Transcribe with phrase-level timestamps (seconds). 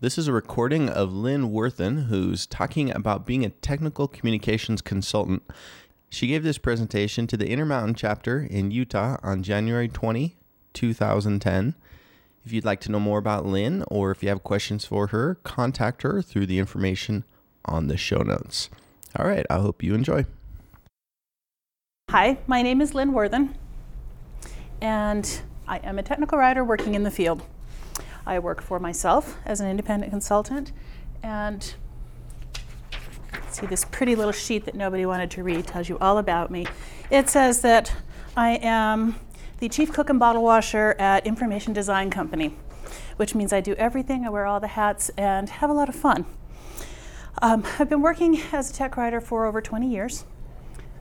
[0.00, 5.42] This is a recording of Lynn Worthen, who's talking about being a technical communications consultant.
[6.08, 10.36] She gave this presentation to the Intermountain chapter in Utah on January 20,
[10.72, 11.74] 2010.
[12.46, 15.34] If you'd like to know more about Lynn or if you have questions for her,
[15.42, 17.24] contact her through the information
[17.64, 18.70] on the show notes.
[19.16, 20.26] All right, I hope you enjoy.
[22.12, 23.56] Hi, my name is Lynn Worthen,
[24.80, 27.42] and I am a technical writer working in the field.
[28.28, 30.70] I work for myself as an independent consultant,
[31.22, 31.74] and
[33.48, 36.66] see this pretty little sheet that nobody wanted to read tells you all about me.
[37.10, 37.94] It says that
[38.36, 39.16] I am
[39.60, 42.54] the chief cook and bottle washer at Information Design Company,
[43.16, 45.96] which means I do everything, I wear all the hats, and have a lot of
[45.96, 46.26] fun.
[47.40, 50.26] Um, I've been working as a tech writer for over 20 years.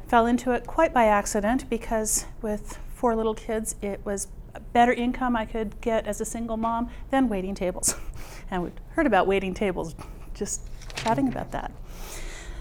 [0.07, 4.27] Fell into it quite by accident because with four little kids, it was
[4.59, 7.95] better income I could get as a single mom than waiting tables.
[8.51, 9.95] and we've heard about waiting tables,
[10.33, 10.61] just
[10.95, 11.71] chatting about that.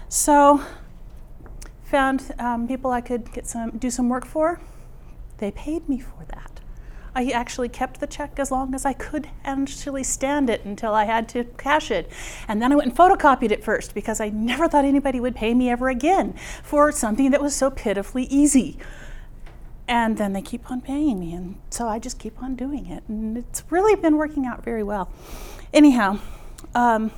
[0.09, 0.63] So,
[1.83, 4.59] found um, people I could get some do some work for.
[5.37, 6.59] They paid me for that.
[7.17, 11.05] I actually kept the check as long as I could actually stand it until I
[11.05, 12.11] had to cash it.
[12.47, 15.55] And then I went and photocopied it first because I never thought anybody would pay
[15.55, 18.77] me ever again for something that was so pitifully easy
[19.87, 23.03] and then they keep on paying me and so i just keep on doing it
[23.07, 25.11] and it's really been working out very well.
[25.73, 26.19] Anyhow
[26.75, 27.11] um,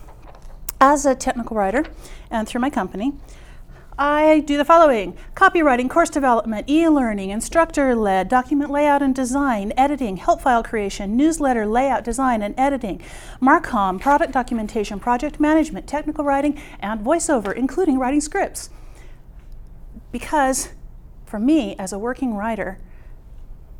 [0.79, 1.85] as a technical writer
[2.29, 3.13] and through my company
[3.97, 5.17] i do the following.
[5.35, 12.03] Copywriting course development e-learning instructor-led document layout and design editing help file creation newsletter layout
[12.03, 13.01] design and editing
[13.41, 18.69] marcom product documentation project management technical writing and voiceover including writing scripts.
[20.11, 20.69] Because
[21.29, 22.79] for me as a working writer,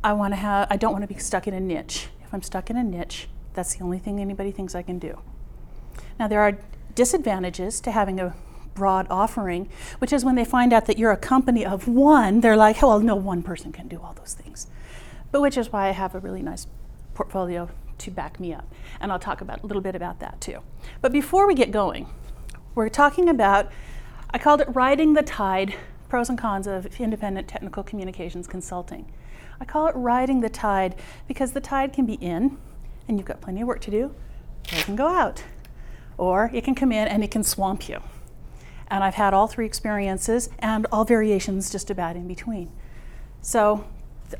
[0.02, 2.08] I want to have I don't want to be stuck in a niche.
[2.22, 5.20] If I'm stuck in a niche, that's the only thing anybody thinks I can do.
[6.18, 6.58] Now there are
[6.94, 8.34] disadvantages to having a
[8.74, 12.56] broad offering, which is when they find out that you're a company of one, they're
[12.56, 14.68] like, oh, well, no one person can do all those things.
[15.32, 16.66] But which is why I have a really nice
[17.14, 18.72] portfolio to back me up.
[19.00, 20.60] And I'll talk about a little bit about that too.
[21.00, 22.06] But before we get going,
[22.74, 23.70] we're talking about
[24.30, 25.74] I called it riding the tide
[26.10, 29.10] pros and cons of independent technical communications consulting.
[29.60, 30.96] I call it riding the tide
[31.28, 32.58] because the tide can be in
[33.08, 34.14] and you've got plenty of work to do,
[34.72, 35.44] or it can go out,
[36.18, 38.00] or it can come in and it can swamp you.
[38.88, 42.70] And I've had all three experiences and all variations just about in between.
[43.40, 43.84] So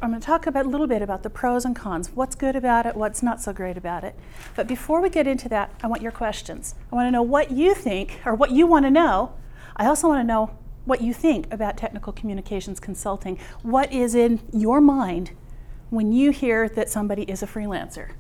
[0.03, 2.57] I'm going to talk about a little bit about the pros and cons, what's good
[2.57, 4.15] about it, what's not so great about it.
[4.57, 6.75] But before we get into that, I want your questions.
[6.93, 9.35] I want to know what you think or what you want to know.
[9.77, 10.51] I also want to know
[10.85, 13.39] what you think about technical communications consulting.
[13.63, 15.33] What is in your mind
[15.91, 18.13] when you hear that somebody is a freelancer?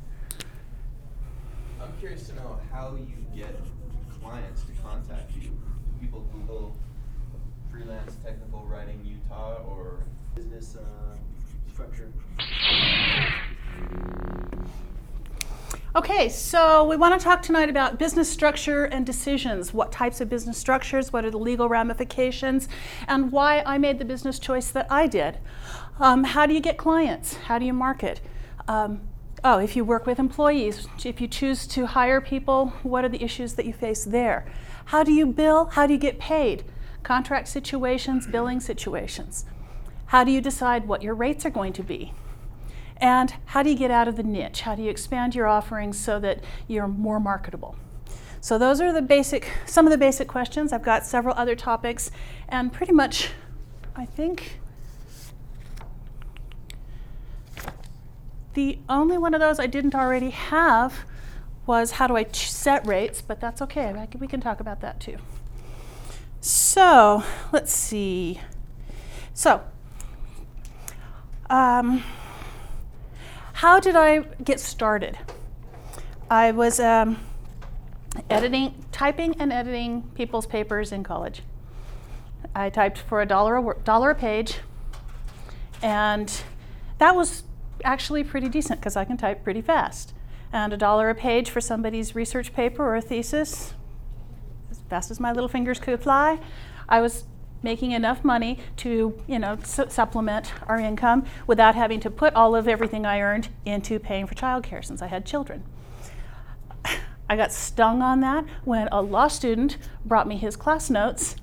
[1.80, 3.19] I'm curious to know how you
[15.96, 19.74] Okay, so we want to talk tonight about business structure and decisions.
[19.74, 22.68] What types of business structures, what are the legal ramifications,
[23.08, 25.38] and why I made the business choice that I did.
[25.98, 27.34] Um, how do you get clients?
[27.34, 28.20] How do you market?
[28.68, 29.00] Um,
[29.42, 33.24] oh, if you work with employees, if you choose to hire people, what are the
[33.24, 34.46] issues that you face there?
[34.84, 35.70] How do you bill?
[35.72, 36.62] How do you get paid?
[37.02, 39.44] Contract situations, billing situations.
[40.06, 42.14] How do you decide what your rates are going to be?
[43.00, 44.60] And how do you get out of the niche?
[44.62, 47.76] How do you expand your offerings so that you're more marketable?
[48.42, 50.72] So those are the basic, some of the basic questions.
[50.72, 52.10] I've got several other topics,
[52.48, 53.30] and pretty much,
[53.94, 54.60] I think
[58.54, 61.04] the only one of those I didn't already have
[61.66, 63.94] was how do I set rates, but that's okay.
[64.18, 65.18] we can talk about that too.
[66.40, 67.22] So
[67.52, 68.40] let's see.
[69.34, 69.62] So,
[71.50, 72.02] um,
[73.60, 75.18] how did I get started?
[76.30, 77.18] I was um,
[78.30, 81.42] editing, typing and editing people's papers in college.
[82.54, 84.60] I typed for a dollar a, dollar a page,
[85.82, 86.42] and
[86.96, 87.42] that was
[87.84, 90.14] actually pretty decent because I can type pretty fast.
[90.54, 93.74] And a dollar a page for somebody's research paper or a thesis,
[94.70, 96.40] as fast as my little fingers could fly,
[96.88, 97.24] I was
[97.62, 102.54] making enough money to, you know, su- supplement our income without having to put all
[102.56, 105.62] of everything I earned into paying for childcare since I had children.
[107.28, 111.36] I got stung on that when a law student brought me his class notes,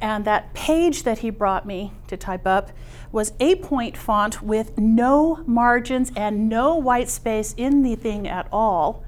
[0.00, 2.70] and that page that he brought me to type up
[3.12, 8.48] was eight point font with no margins and no white space in the thing at
[8.52, 9.04] all.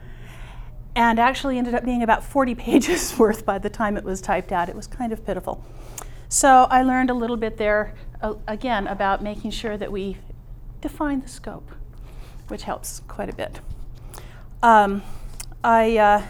[0.97, 4.51] and actually ended up being about 40 pages worth by the time it was typed
[4.53, 4.69] out.
[4.69, 5.65] It was kind of pitiful.
[6.33, 7.93] So I learned a little bit there,
[8.23, 10.17] uh, again, about making sure that we
[10.81, 11.69] define the scope,
[12.47, 13.59] which helps quite a bit.
[14.63, 15.03] Um,
[15.65, 16.23] I, uh,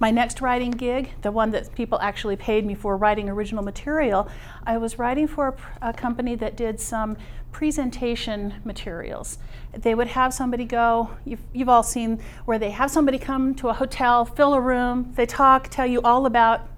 [0.00, 4.26] my next writing gig, the one that people actually paid me for writing original material,
[4.64, 7.18] I was writing for a, a company that did some
[7.52, 9.36] presentation materials.
[9.72, 13.68] They would have somebody go, you've, you've all seen where they have somebody come to
[13.68, 16.70] a hotel, fill a room, they talk, tell you all about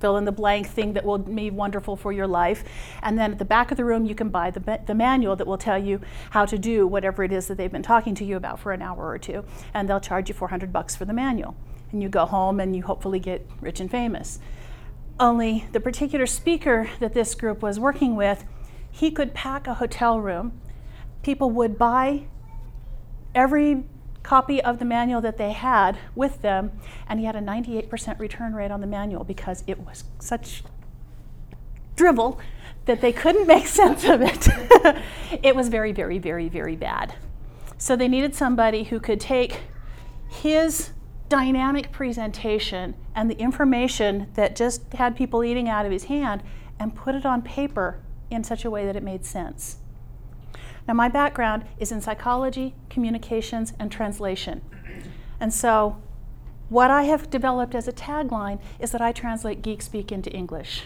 [0.00, 2.64] fill in the blank thing that will be wonderful for your life.
[3.02, 5.46] And then at the back of the room, you can buy the, the manual that
[5.46, 6.00] will tell you
[6.30, 8.82] how to do whatever it is that they've been talking to you about for an
[8.82, 9.44] hour or two.
[9.74, 11.54] And they'll charge you 400 bucks for the manual.
[11.92, 14.38] And you go home and you hopefully get rich and famous.
[15.18, 18.44] Only the particular speaker that this group was working with
[18.90, 20.60] he could pack a hotel room.
[21.22, 22.26] People would buy
[23.34, 23.84] every
[24.22, 26.72] copy of the manual that they had with them,
[27.08, 30.62] and he had a 98% return rate on the manual because it was such
[31.96, 32.40] drivel
[32.86, 34.48] that they couldn't make sense of it.
[35.42, 37.14] it was very, very, very, very bad.
[37.78, 39.60] So they needed somebody who could take
[40.28, 40.90] his
[41.28, 46.42] dynamic presentation and the information that just had people eating out of his hand
[46.78, 48.00] and put it on paper
[48.30, 49.79] in such a way that it made sense.
[50.90, 54.60] Now, my background is in psychology, communications, and translation.
[55.38, 56.02] And so,
[56.68, 60.82] what I have developed as a tagline is that I translate geek speak into English.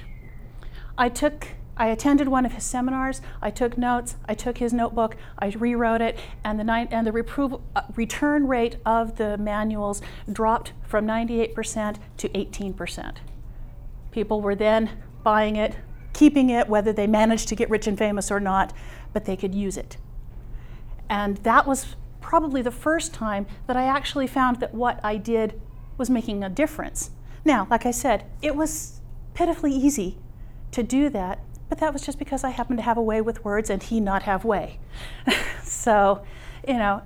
[0.98, 1.48] I took
[1.78, 3.22] I attended one of his seminars.
[3.40, 4.16] I took notes.
[4.28, 5.16] I took his notebook.
[5.38, 10.02] I rewrote it, and the ni- and the reprove, uh, return rate of the manuals
[10.30, 13.16] dropped from 98% to 18%.
[14.10, 14.90] People were then
[15.22, 15.76] buying it,
[16.12, 18.74] keeping it, whether they managed to get rich and famous or not,
[19.14, 19.96] but they could use it.
[21.08, 25.60] And that was probably the first time that I actually found that what I did
[25.96, 27.10] was making a difference.
[27.44, 29.00] Now, like I said, it was
[29.32, 30.18] pitifully easy
[30.72, 31.38] to do that,
[31.68, 34.00] but that was just because I happened to have a way with words and he
[34.00, 34.78] not have way.
[35.62, 36.22] so,
[36.66, 37.02] you know,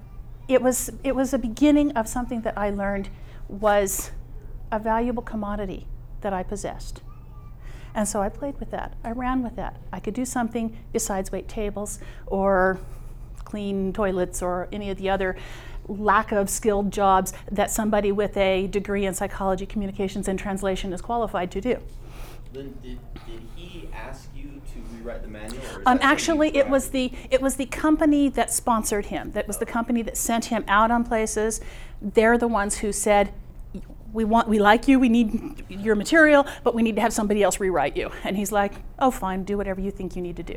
[0.48, 3.10] it was it was a beginning of something that I learned
[3.48, 4.12] was
[4.72, 5.86] a valuable commodity
[6.22, 7.02] that I possessed.
[7.98, 8.94] And so I played with that.
[9.02, 9.76] I ran with that.
[9.92, 11.98] I could do something besides wait tables
[12.28, 12.78] or
[13.42, 15.36] clean toilets or any of the other
[15.88, 21.00] lack of skilled jobs that somebody with a degree in psychology, communications, and translation is
[21.00, 21.78] qualified to do.
[22.52, 25.60] Then did, did he ask you to rewrite the manual?
[25.84, 29.32] Um, actually, it was the it was the company that sponsored him.
[29.32, 31.60] That was the company that sent him out on places.
[32.00, 33.32] They're the ones who said,
[34.12, 37.42] we want we like you we need your material but we need to have somebody
[37.42, 38.10] else rewrite you.
[38.24, 40.56] And he's like oh fine do whatever you think you need to do.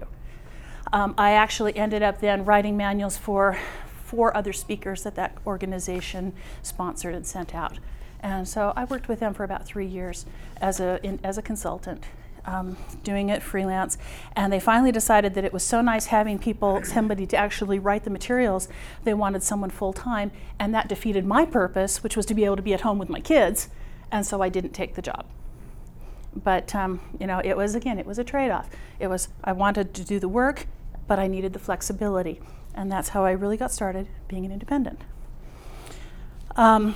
[0.94, 3.58] Um, i actually ended up then writing manuals for
[4.04, 7.80] four other speakers that that organization sponsored and sent out.
[8.22, 10.26] And so i worked with them for about three years
[10.58, 12.06] as a in, as a consultant
[12.46, 13.98] um, doing it freelance.
[14.36, 18.04] And they finally decided that it was so nice having people, somebody to actually write
[18.04, 18.68] the materials,
[19.04, 20.32] they wanted someone full time.
[20.60, 23.10] And that defeated my purpose, which was to be able to be at home with
[23.10, 23.70] my kids.
[24.12, 25.26] And so I didn't take the job.
[26.36, 28.70] But, um, you know, it was, again, it was a trade off.
[29.00, 30.68] It was, I wanted to do the work,
[31.08, 32.40] but I needed the flexibility.
[32.74, 35.02] And that's how I really got started being an independent.
[36.56, 36.96] Um,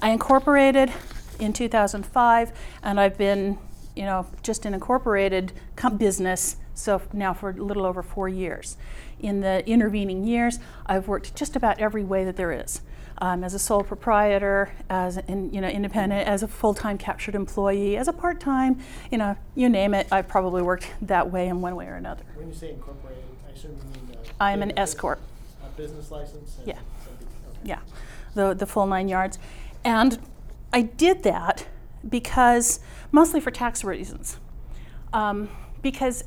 [0.00, 0.92] I incorporated
[1.38, 2.52] in 2005,
[2.82, 3.58] and I've been
[3.96, 5.52] you know, just an incorporated
[5.96, 8.76] business, so now for a little over four years.
[9.20, 12.80] In the intervening years, I've worked just about every way that there is.
[13.18, 17.96] Um, as a sole proprietor, as an you know, independent, as a full-time captured employee,
[17.96, 18.80] as a part-time,
[19.12, 22.24] you know, you name it, I've probably worked that way in one way or another.
[22.34, 25.20] When you say incorporated, I assume you mean uh, I am an S corp.
[25.76, 26.58] Business license.
[26.66, 26.72] yeah.
[26.72, 26.82] Okay.
[27.64, 27.78] Yeah,
[28.34, 29.38] the the full nine yards,
[29.84, 30.18] and
[30.72, 31.66] I did that
[32.08, 32.80] because
[33.12, 34.40] mostly for tax reasons.
[35.12, 35.48] Um,
[35.82, 36.24] because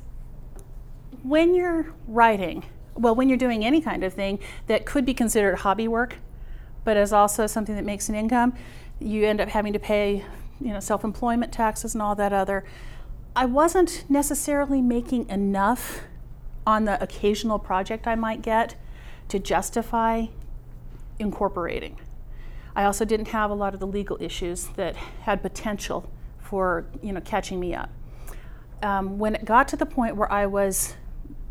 [1.23, 2.63] when you're writing,
[2.93, 6.17] well, when you're doing any kind of thing that could be considered hobby work,
[6.83, 8.53] but is also something that makes an income,
[8.99, 10.23] you end up having to pay,
[10.61, 12.63] you know, self-employment taxes and all that other.
[13.35, 16.03] I wasn't necessarily making enough
[16.65, 18.75] on the occasional project I might get
[19.29, 20.27] to justify
[21.19, 21.99] incorporating.
[22.75, 26.09] I also didn't have a lot of the legal issues that had potential
[26.55, 27.89] for you know catching me up.
[28.81, 30.93] Um, when it got to the point where I was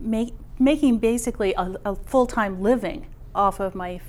[0.00, 4.00] make, making basically a, a full-time living off of my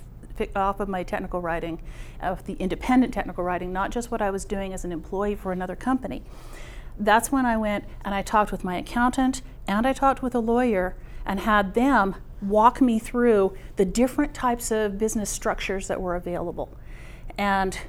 [0.55, 1.81] off of my technical writing,
[2.21, 5.51] of the independent technical writing, not just what I was doing as an employee for
[5.51, 6.23] another company.
[6.97, 10.39] That's when I went and I talked with my accountant and I talked with a
[10.39, 16.15] lawyer and had them walk me through the different types of business structures that were
[16.15, 16.69] available
[17.37, 17.79] and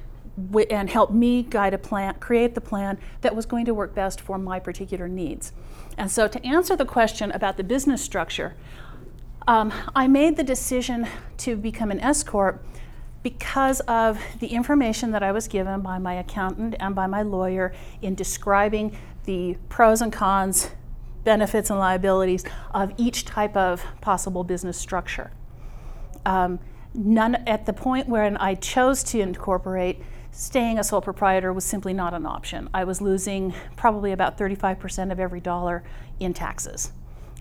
[0.69, 4.21] and help me guide a plan, create the plan that was going to work best
[4.21, 5.51] for my particular needs.
[5.97, 8.55] And so, to answer the question about the business structure,
[9.47, 12.63] um, I made the decision to become an S corp
[13.23, 17.73] because of the information that I was given by my accountant and by my lawyer
[18.01, 20.69] in describing the pros and cons,
[21.23, 25.31] benefits and liabilities of each type of possible business structure.
[26.25, 26.59] Um,
[26.93, 30.01] none at the point when I chose to incorporate,
[30.37, 32.69] staying a sole proprietor was simply not an option.
[32.71, 35.83] I was losing probably about 35% of every dollar
[36.19, 36.91] in taxes.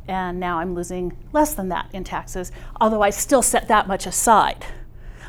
[0.08, 2.50] And now I'm losing less than that in taxes,
[2.80, 4.64] although I still set that much aside.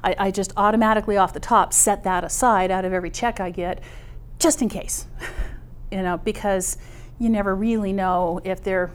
[0.01, 3.51] I, I just automatically off the top set that aside out of every check I
[3.51, 3.83] get,
[4.39, 5.05] just in case,
[5.91, 6.77] you know, because
[7.19, 8.91] you never really know if they're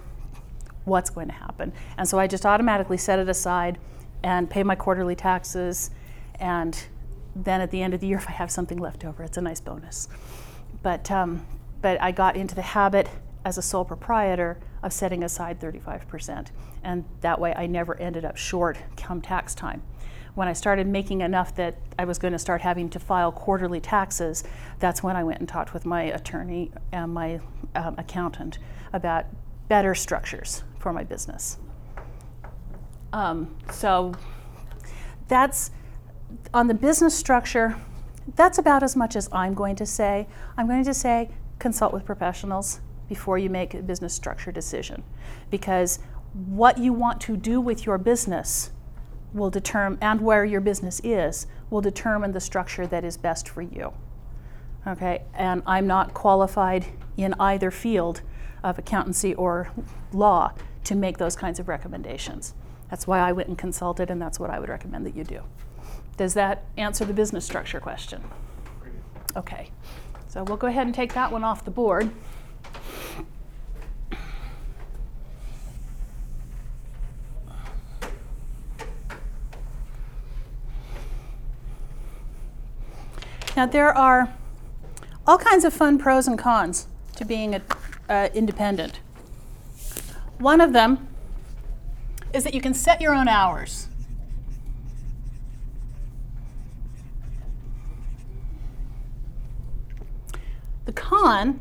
[0.87, 1.75] what's going to happen.
[1.99, 3.79] And so I just automatically set it aside
[4.23, 5.91] and pay my quarterly taxes.
[6.41, 6.83] And
[7.35, 9.43] then at the end of the year, if I have something left over, it's a
[9.43, 10.09] nice bonus.
[10.83, 11.47] But, um,
[11.81, 13.09] but I got into the habit
[13.45, 16.49] as a sole proprietor of setting aside 35%.
[16.83, 19.83] And that way I never ended up short come tax time.
[20.35, 23.81] When I started making enough that I was going to start having to file quarterly
[23.81, 24.45] taxes,
[24.79, 27.41] that's when I went and talked with my attorney and my
[27.75, 28.59] um, accountant
[28.93, 29.27] about
[29.69, 31.59] better structures for my business.
[33.13, 34.15] Um, so
[35.29, 35.71] that's
[36.53, 37.77] on the business structure,
[38.37, 40.29] that's about as much as I'm going to say.
[40.57, 45.03] I'm going to say consult with professionals before you make a business structure decision
[45.51, 45.99] because
[46.35, 48.71] what you want to do with your business
[49.33, 53.63] will determine and where your business is will determine the structure that is best for
[53.63, 53.93] you.
[54.87, 55.23] Okay?
[55.35, 56.87] And I'm not qualified
[57.17, 58.23] in either field
[58.63, 59.71] of accountancy or
[60.13, 60.53] law
[60.85, 62.55] to make those kinds of recommendations.
[62.91, 65.43] That's why I went and consulted, and that's what I would recommend that you do.
[66.23, 68.23] Does that answer the business structure question?
[69.37, 69.73] Okay,
[70.29, 72.13] so we'll go ahead and take that one off the board.
[83.57, 84.33] Now, there are
[85.27, 86.87] all kinds of fun pros and cons
[87.17, 87.63] to being a,
[88.09, 89.01] uh, independent.
[90.39, 91.09] One of them
[92.33, 93.89] is that you can set your own hours.
[100.85, 101.61] The con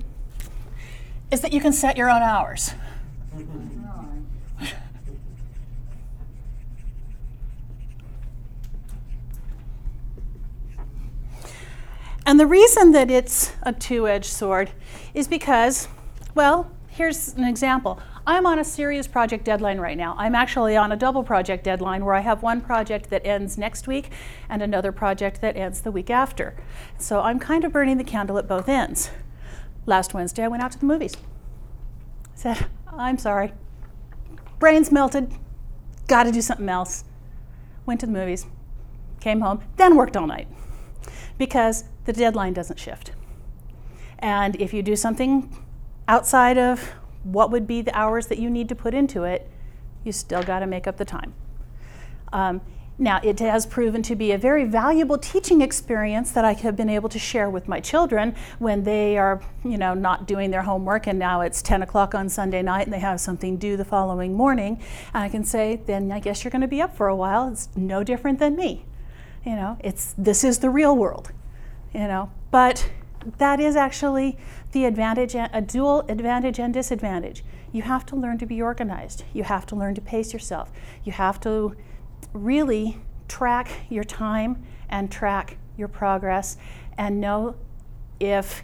[1.29, 2.73] is that you can set your own hours.
[12.25, 14.71] And the reason that it's a two edged sword
[15.13, 15.87] is because,
[16.33, 17.99] well, here's an example.
[18.25, 20.15] I'm on a serious project deadline right now.
[20.17, 23.87] I'm actually on a double project deadline where I have one project that ends next
[23.87, 24.11] week
[24.47, 26.55] and another project that ends the week after.
[26.99, 29.09] So I'm kind of burning the candle at both ends.
[29.87, 31.17] Last Wednesday, I went out to the movies.
[32.35, 33.53] Said, I'm sorry.
[34.59, 35.33] Brains melted.
[36.07, 37.03] Got to do something else.
[37.87, 38.45] Went to the movies.
[39.19, 39.63] Came home.
[39.77, 40.47] Then worked all night.
[41.39, 43.13] Because the deadline doesn't shift.
[44.19, 45.55] And if you do something
[46.07, 46.91] outside of
[47.23, 49.49] what would be the hours that you need to put into it,
[50.03, 51.33] you still got to make up the time.
[52.33, 52.61] Um,
[52.97, 56.89] now, it has proven to be a very valuable teaching experience that I have been
[56.89, 61.07] able to share with my children when they are, you know, not doing their homework
[61.07, 64.35] and now it's 10 o'clock on Sunday night and they have something due the following
[64.35, 64.79] morning.
[65.15, 67.47] And I can say, then I guess you're going to be up for a while.
[67.51, 68.85] It's no different than me.
[69.43, 71.31] You know, it's this is the real world.
[71.93, 72.87] You know, but
[73.37, 74.37] that is actually
[74.71, 77.43] the advantage, a dual advantage and disadvantage.
[77.71, 79.23] You have to learn to be organized.
[79.33, 80.71] You have to learn to pace yourself.
[81.03, 81.75] You have to
[82.33, 86.57] really track your time and track your progress
[86.97, 87.55] and know
[88.19, 88.63] if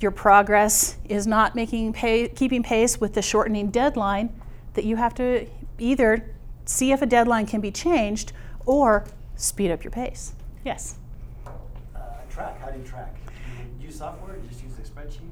[0.00, 4.40] your progress is not making pay, keeping pace with the shortening deadline
[4.74, 5.46] that you have to
[5.78, 6.30] either
[6.64, 8.32] see if a deadline can be changed
[8.64, 9.04] or
[9.36, 10.34] speed up your pace.
[10.64, 10.96] Yes.
[11.46, 12.00] Uh,
[12.30, 12.60] track.
[12.60, 13.14] How do you track?
[13.80, 14.36] You use software?
[14.36, 15.30] You just use a spreadsheet?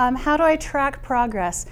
[0.00, 1.66] Um, how do I track progress?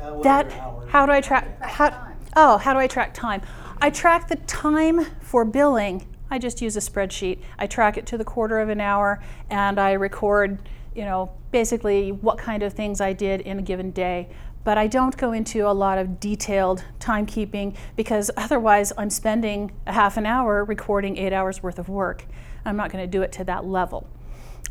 [0.00, 0.50] Uh, that
[0.88, 1.60] how do I track?
[1.60, 3.42] How, oh, how do I track time?
[3.76, 6.06] I track the time for billing.
[6.30, 7.40] I just use a spreadsheet.
[7.58, 12.10] I track it to the quarter of an hour, and I record, you know, basically
[12.10, 14.30] what kind of things I did in a given day.
[14.64, 19.92] But I don't go into a lot of detailed timekeeping because otherwise I'm spending a
[19.92, 22.24] half an hour recording eight hours worth of work.
[22.64, 24.08] I'm not going to do it to that level.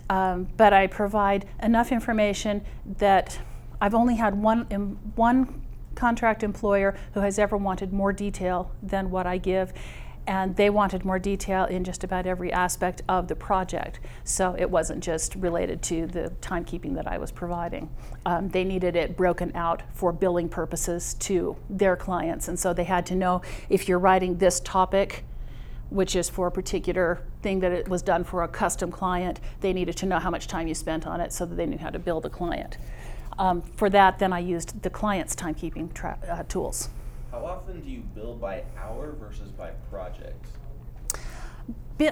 [0.10, 2.63] Um, but I provide enough information
[2.98, 3.39] that
[3.81, 4.62] I've only had one,
[5.15, 5.62] one
[5.95, 9.74] contract employer who has ever wanted more detail than what I give.
[10.27, 14.00] and they wanted more detail in just about every aspect of the project.
[14.24, 17.89] So it wasn't just related to the timekeeping that I was providing.
[18.25, 22.86] Um, they needed it broken out for billing purposes to their clients, and so they
[22.86, 25.25] had to know if you're writing this topic,
[25.93, 29.71] which is for a particular thing that it was done for a custom client, they
[29.71, 31.91] needed to know how much time you spent on it so that they knew how
[31.91, 32.77] to bill the client.
[33.38, 36.89] Um, for that, then I used the client's timekeeping tra- uh, tools.
[37.31, 40.45] How often do you bill by hour versus by project?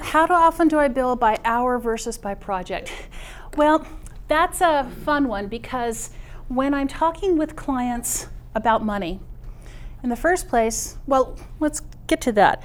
[0.01, 2.91] How often do I bill by hour versus by project?
[3.57, 3.85] Well,
[4.27, 6.11] that's a fun one because
[6.47, 9.19] when I'm talking with clients about money,
[10.03, 12.63] in the first place, well, let's get to that.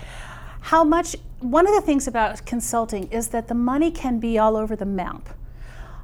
[0.70, 4.56] How much, one of the things about consulting is that the money can be all
[4.56, 5.28] over the map.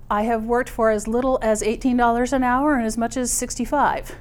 [0.08, 4.14] I have worked for as little as $18 an hour and as much as 65.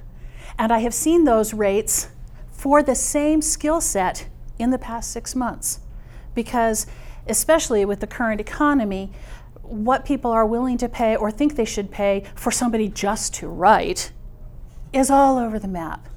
[0.57, 2.07] And I have seen those rates
[2.49, 5.81] for the same skill set in the past six months.
[6.33, 6.87] Because,
[7.27, 9.11] especially with the current economy,
[9.61, 13.47] what people are willing to pay or think they should pay for somebody just to
[13.47, 14.11] write
[14.91, 16.07] is all over the map.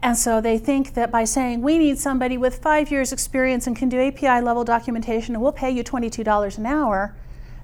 [0.00, 3.76] And so they think that by saying, we need somebody with five years' experience and
[3.76, 7.16] can do API level documentation and we'll pay you $22 an hour,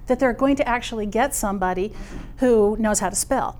[0.07, 1.93] that they're going to actually get somebody
[2.37, 3.59] who knows how to spell.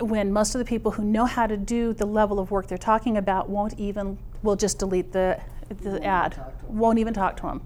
[0.00, 2.76] When most of the people who know how to do the level of work they're
[2.76, 7.62] talking about won't even, will just delete the, the ad, won't even talk to them.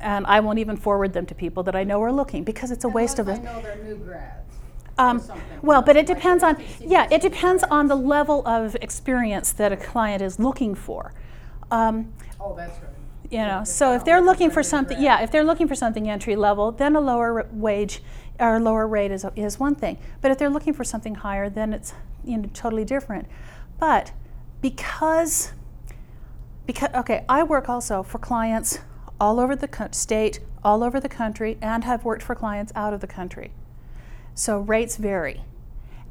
[0.00, 2.84] And I won't even forward them to people that I know are looking because it's
[2.84, 3.40] a waste of it.
[3.40, 4.43] I know they're new grads.
[4.98, 5.22] Um,
[5.62, 9.76] well, but it depends on, yeah, it depends on the level of experience that a
[9.76, 11.12] client is looking for.
[11.70, 12.90] Um, Oh, that's right.
[13.30, 16.36] you know, so if they're looking for something, yeah, if they're looking for something entry
[16.36, 18.02] level, then a lower wage
[18.38, 19.98] or lower rate is, is one thing.
[20.20, 23.26] But if they're looking for something higher, then it's you know totally different.
[23.78, 24.12] But
[24.60, 25.52] because
[26.66, 28.78] because okay, I work also for clients
[29.20, 32.92] all over the co- state, all over the country, and have worked for clients out
[32.92, 33.52] of the country.
[34.34, 35.42] So rates vary.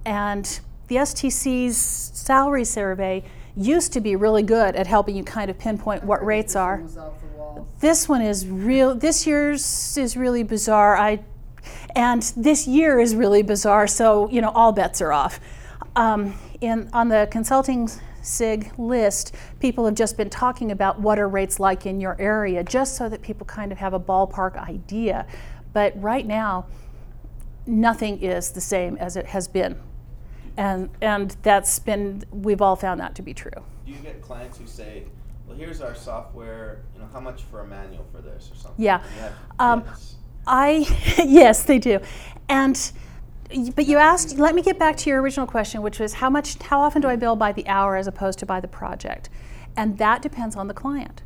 [0.06, 3.24] And the STC's salary survey
[3.56, 6.82] used to be really good at helping you kind of pinpoint what rates are.
[6.82, 7.68] was off the wall.
[7.80, 8.96] This one is real.
[8.96, 10.98] This year's is really bizarre.
[10.98, 11.20] I,
[11.96, 13.88] and this year is really bizarre.
[13.88, 15.40] So you know, all bets are off.
[15.96, 17.90] Um, in on the consulting
[18.24, 22.64] sig list, people have just been talking about what are rates like in your area,
[22.64, 25.28] just so that people kind of have a ballpark idea.
[25.74, 26.66] But right now,
[27.66, 29.80] nothing is the same as it has been,
[30.58, 33.52] and and that's been we've all found that to be true.
[33.86, 35.04] Do you get clients who say,
[35.48, 36.84] "Well, here's our software.
[36.94, 39.02] You know, how much for a manual for this or something?" Yeah.
[39.02, 40.16] And you have- Um, yes.
[40.46, 40.70] I
[41.26, 42.00] yes, they do,
[42.50, 42.92] and
[43.76, 44.38] but you asked.
[44.38, 47.08] Let me get back to your original question, which was how much, how often do
[47.08, 49.30] I bill by the hour as opposed to by the project,
[49.78, 51.22] and that depends on the client.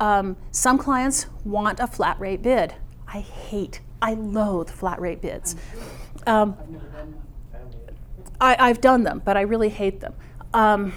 [0.00, 2.74] Um, some clients want a flat rate bid.
[3.08, 5.56] I hate, I loathe flat rate bids.
[6.26, 6.56] Um.
[8.40, 10.14] I, I've done them, but I really hate them.
[10.54, 10.92] Um,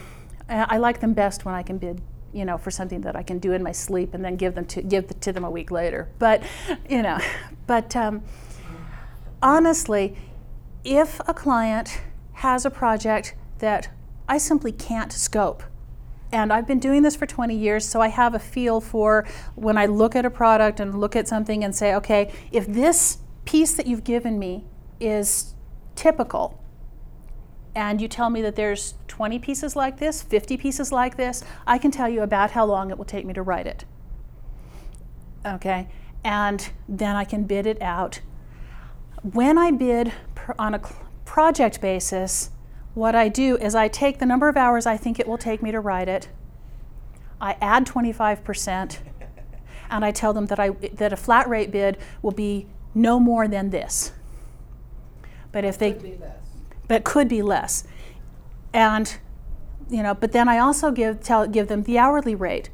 [0.47, 2.01] I I like them best when I can bid,
[2.33, 4.65] you know, for something that I can do in my sleep and then give them
[4.65, 6.09] to give to them a week later.
[6.19, 6.43] But,
[6.87, 7.17] you know,
[7.65, 8.21] but um,
[9.41, 10.15] honestly,
[10.83, 12.01] if a client
[12.33, 13.89] has a project that
[14.27, 15.63] I simply can't scope,
[16.31, 19.77] and I've been doing this for 20 years, so I have a feel for when
[19.77, 23.75] I look at a product and look at something and say, okay, if this piece
[23.75, 24.65] that you've given me
[24.99, 25.53] is
[25.95, 26.61] typical,
[27.75, 31.77] and you tell me that there's 20 pieces like this, 50 pieces like this, I
[31.77, 33.85] can tell you about how long it will take me to write it.
[35.45, 35.87] Okay?
[36.23, 38.19] And then I can bid it out.
[39.21, 40.11] When I bid
[40.59, 40.81] on a
[41.25, 42.51] project basis,
[42.93, 45.61] what I do is I take the number of hours I think it will take
[45.61, 46.29] me to write it,
[47.39, 48.99] I add 25%,
[49.89, 53.47] and I tell them that, I, that a flat rate bid will be no more
[53.47, 54.11] than this.
[55.51, 56.37] But if they Could be less.
[56.87, 57.83] but could be less.
[58.73, 59.17] And
[59.89, 62.69] you know, but then I also give tell give them the hourly rate.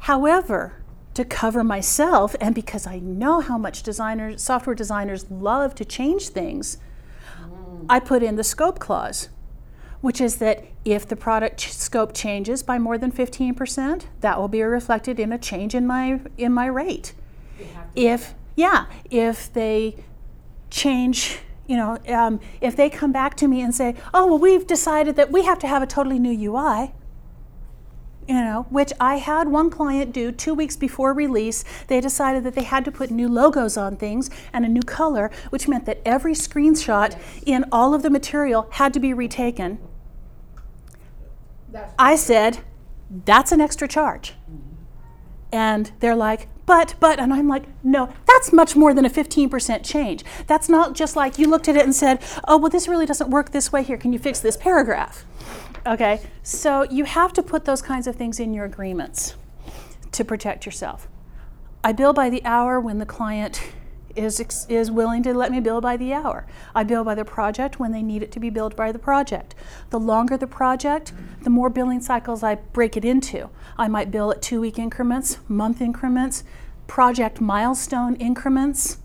[0.00, 0.80] However,
[1.14, 6.28] to cover myself and because I know how much designers software designers love to change
[6.28, 6.78] things,
[7.40, 7.86] mm.
[7.88, 9.28] I put in the scope clause,
[10.02, 14.60] which is that if the product scope changes by more than 15%, that will be
[14.62, 17.14] reflected in a change in my in my rate.
[17.58, 19.96] You have to if yeah if they
[20.70, 24.66] change you know um, if they come back to me and say oh well we've
[24.66, 26.92] decided that we have to have a totally new ui
[28.28, 32.54] you know which i had one client do two weeks before release they decided that
[32.54, 36.00] they had to put new logos on things and a new color which meant that
[36.04, 39.78] every screenshot in all of the material had to be retaken
[41.98, 42.58] i said
[43.24, 44.72] that's an extra charge mm-hmm.
[45.52, 49.84] And they're like, but, but, and I'm like, no, that's much more than a 15%
[49.84, 50.24] change.
[50.46, 53.28] That's not just like you looked at it and said, oh, well, this really doesn't
[53.28, 53.98] work this way here.
[53.98, 55.26] Can you fix this paragraph?
[55.86, 59.34] Okay, so you have to put those kinds of things in your agreements
[60.12, 61.08] to protect yourself.
[61.84, 63.60] I bill by the hour when the client
[64.16, 66.46] is, is willing to let me bill by the hour.
[66.74, 69.54] I bill by the project when they need it to be billed by the project.
[69.90, 73.50] The longer the project, the more billing cycles I break it into.
[73.78, 76.44] I might bill at two week increments, month increments,
[76.86, 78.98] project milestone increments.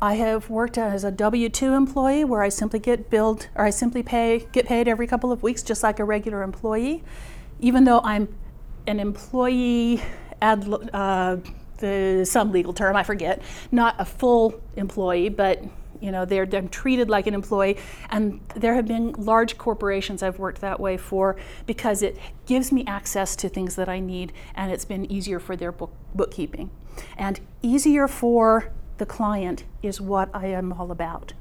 [0.00, 3.70] I have worked as a W two employee where I simply get billed or I
[3.70, 7.04] simply pay get paid every couple of weeks just like a regular employee,
[7.60, 8.28] even though I'm
[8.88, 10.02] an employee
[10.40, 11.36] ad uh,
[11.82, 15.62] the some legal term I forget, not a full employee, but
[16.00, 17.76] you know they're, they're treated like an employee.
[18.08, 22.16] And there have been large corporations i've worked that way for because it
[22.46, 25.92] gives me access to things that i need and it's been easier for their book,
[26.14, 26.70] bookkeeping.
[27.16, 31.34] And easier for the client is what i am all about.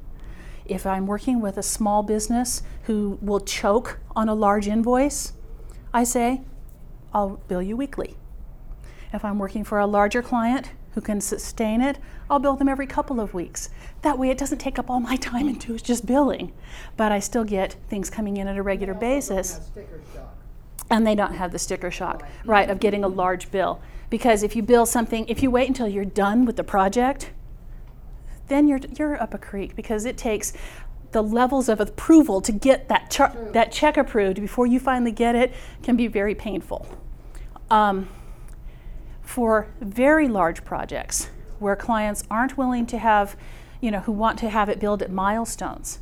[0.65, 5.33] If i'm working with a small business who will choke on a large invoice
[5.93, 6.41] i say
[7.13, 8.15] i'll bill you weekly
[9.13, 11.97] if i'm working for a larger client who can sustain it,
[12.29, 13.69] I'll bill them every couple of weeks.
[14.01, 16.53] That way it doesn't take up all my time and do just billing.
[16.97, 19.71] But I still get things coming in at a regular basis.
[20.89, 23.81] And they don't have the sticker shock, right, of getting a large bill.
[24.09, 27.31] Because if you bill something, if you wait until you're done with the project,
[28.49, 30.51] then you're, you're up a creek because it takes
[31.13, 35.35] the levels of approval to get that, char- that check approved before you finally get
[35.35, 36.85] it can be very painful.
[37.69, 38.09] Um,
[39.31, 43.37] for very large projects where clients aren't willing to have,
[43.79, 45.99] you know, who want to have it billed at milestones,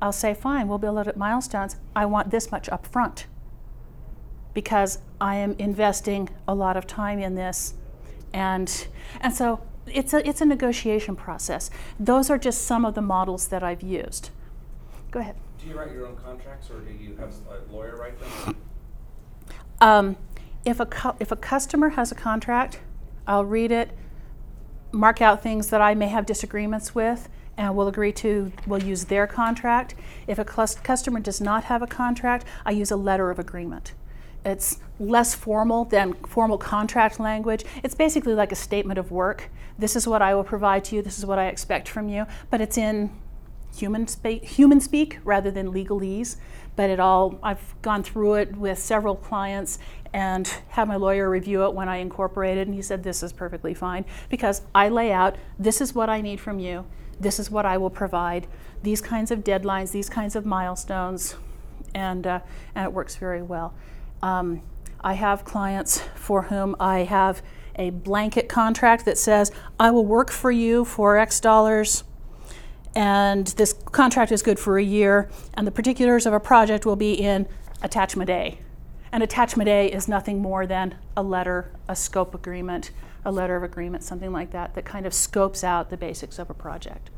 [0.00, 1.74] I'll say, fine, we'll bill it at milestones.
[1.96, 3.26] I want this much up front
[4.54, 7.74] because I am investing a lot of time in this.
[8.32, 8.86] And,
[9.20, 11.70] and so it's a, it's a negotiation process.
[11.98, 14.30] Those are just some of the models that I've used.
[15.10, 15.34] Go ahead.
[15.60, 18.56] Do you write your own contracts or do you have a lawyer write them?
[19.80, 20.16] Um,
[20.68, 22.80] if a cu- if a customer has a contract,
[23.26, 23.90] I'll read it,
[24.92, 29.06] mark out things that I may have disagreements with, and we'll agree to we'll use
[29.06, 29.94] their contract.
[30.26, 33.94] If a cus- customer does not have a contract, I use a letter of agreement.
[34.44, 37.64] It's less formal than formal contract language.
[37.82, 39.50] It's basically like a statement of work.
[39.78, 41.02] This is what I will provide to you.
[41.02, 42.26] This is what I expect from you.
[42.50, 43.10] But it's in
[43.76, 46.36] human speak, human speak rather than legalese.
[46.76, 49.78] But it all I've gone through it with several clients
[50.12, 53.74] and had my lawyer review it when I incorporated, and he said this is perfectly
[53.74, 56.86] fine because I lay out this is what I need from you.
[57.20, 58.46] This is what I will provide.
[58.82, 61.36] These kinds of deadlines, these kinds of milestones,
[61.94, 62.40] and uh,
[62.74, 63.74] and it works very well.
[64.22, 64.62] Um,
[65.00, 67.42] I have clients for whom I have
[67.76, 72.04] a blanket contract that says I will work for you for X dollars
[72.98, 76.96] and this contract is good for a year, and the particulars of a project will
[76.96, 77.46] be in
[77.82, 78.58] attachment A.
[79.12, 82.90] And attachment A is nothing more than a letter, a scope agreement,
[83.24, 86.50] a letter of agreement, something like that, that kind of scopes out the basics of
[86.50, 87.10] a project.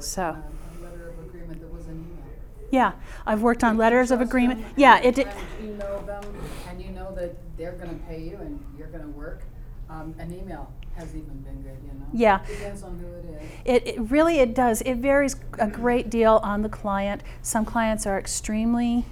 [0.00, 0.42] So- on
[0.80, 2.24] a letter of agreement that was an email.
[2.70, 2.92] Yeah,
[3.26, 4.60] I've worked on letters of agreement.
[4.62, 5.28] them, Yeah, it did.
[5.62, 6.22] You know them,
[6.68, 9.42] and you know that they're gonna pay you and you're gonna work.
[9.88, 12.06] Um, an email has even been good, you know?
[12.12, 12.40] Yeah.
[12.42, 13.50] It Depends on who it is.
[13.64, 14.82] It, it really it does.
[14.82, 17.22] It varies a great deal on the client.
[17.40, 19.06] Some clients are extremely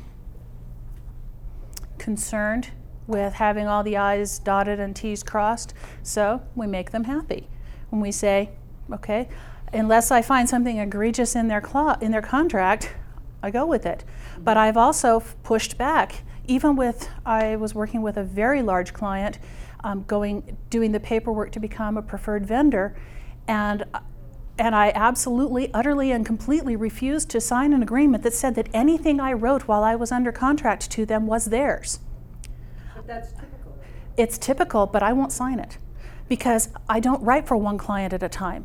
[1.98, 2.70] concerned
[3.06, 7.48] with having all the I's dotted and T's crossed, so we make them happy.
[7.90, 8.50] When we say,
[8.92, 9.28] okay,
[9.72, 12.94] unless I find something egregious in their cla- in their contract,
[13.42, 14.04] I go with it.
[14.38, 16.22] But I've also pushed back.
[16.46, 19.38] Even with I was working with a very large client,
[19.84, 22.96] um, going doing the paperwork to become a preferred vendor,
[23.48, 23.84] and
[24.58, 29.20] and I absolutely, utterly, and completely refused to sign an agreement that said that anything
[29.20, 32.00] I wrote while I was under contract to them was theirs.
[32.94, 33.76] But that's typical.
[34.16, 35.78] It's typical, but I won't sign it
[36.28, 38.64] because I don't write for one client at a time.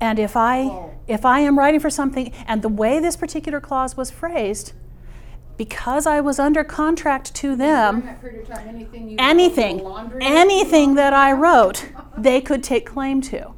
[0.00, 0.90] And if I Oh.
[1.06, 4.72] if I am writing for something and the way this particular clause was phrased,
[5.56, 10.96] because I was under contract to them, that period of time, anything anything, laundry, anything
[10.96, 13.52] that I wrote, they could take claim to.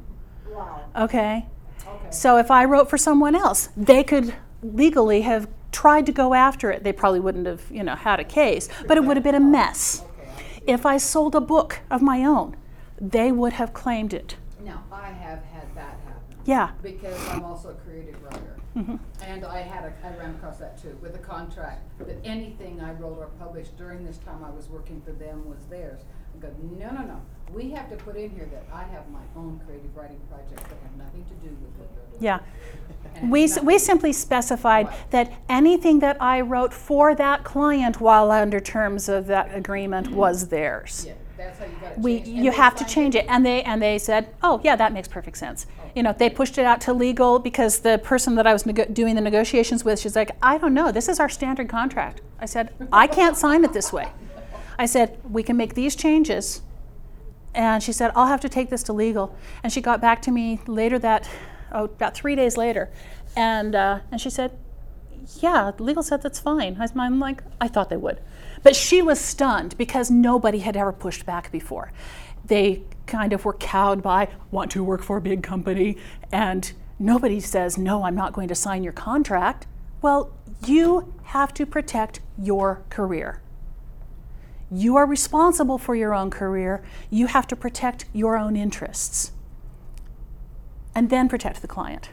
[0.51, 1.47] Wow, Okay?
[2.11, 6.71] So if I wrote for someone else, they could legally have tried to go after
[6.71, 6.83] it.
[6.83, 9.39] They probably wouldn't have, you know, had a case, but it would have been a
[9.39, 10.01] mess.
[10.01, 10.63] Okay, I see.
[10.67, 12.55] If I sold a book of my own,
[12.99, 14.37] they would have claimed it.
[14.63, 16.37] Now, I have had that happen.
[16.45, 16.71] Yeah.
[16.81, 18.55] Because I'm also a creative writer.
[18.75, 18.95] Mm-hmm.
[19.23, 22.91] And I had a, I ran across that too, with a contract, that anything I
[22.93, 26.01] wrote or published during this time I was working for them was theirs.
[26.37, 27.21] I go, no, no, no,
[27.53, 30.77] we have to put in here that I have my own creative writing projects that
[30.81, 32.23] have nothing to do with what you're doing.
[32.23, 32.39] Yeah.
[33.15, 35.11] And We, s- we simply specified Right.
[35.11, 40.17] that anything that I wrote for that client while under terms of that agreement mm-hmm.
[40.17, 41.05] was theirs.
[41.07, 42.27] Yeah, that's how you gotta We, change.
[42.27, 45.37] you have to change it, and they, and they said, oh, yeah, that makes perfect
[45.37, 45.65] sense.
[45.79, 45.83] Oh.
[45.95, 48.85] You know, they pushed it out to legal because the person that I was nego-
[48.91, 52.19] doing the negotiations with, she's like, I don't know, this is our standard contract.
[52.37, 54.09] I said, I can't sign it this way.
[54.77, 56.61] I said, we can make these changes.
[57.53, 59.35] And she said, I'll have to take this to legal.
[59.63, 61.29] And she got back to me later that,
[61.71, 62.91] oh, about three days later.
[63.35, 64.57] And, uh, and she said,
[65.39, 66.77] yeah, legal said that's fine.
[66.79, 68.19] I'm like, I thought they would.
[68.61, 71.91] But she was stunned because nobody had ever pushed back before.
[72.43, 75.97] They kind of were cowed by, want to work for a big company,
[76.31, 79.65] and nobody says, no, I'm not going to sign your contract.
[80.01, 80.31] Well,
[80.65, 83.41] you have to protect your career.
[84.71, 86.83] You are responsible for your own career.
[87.09, 89.31] You have to protect your own interests.
[90.93, 92.09] And then protect the client.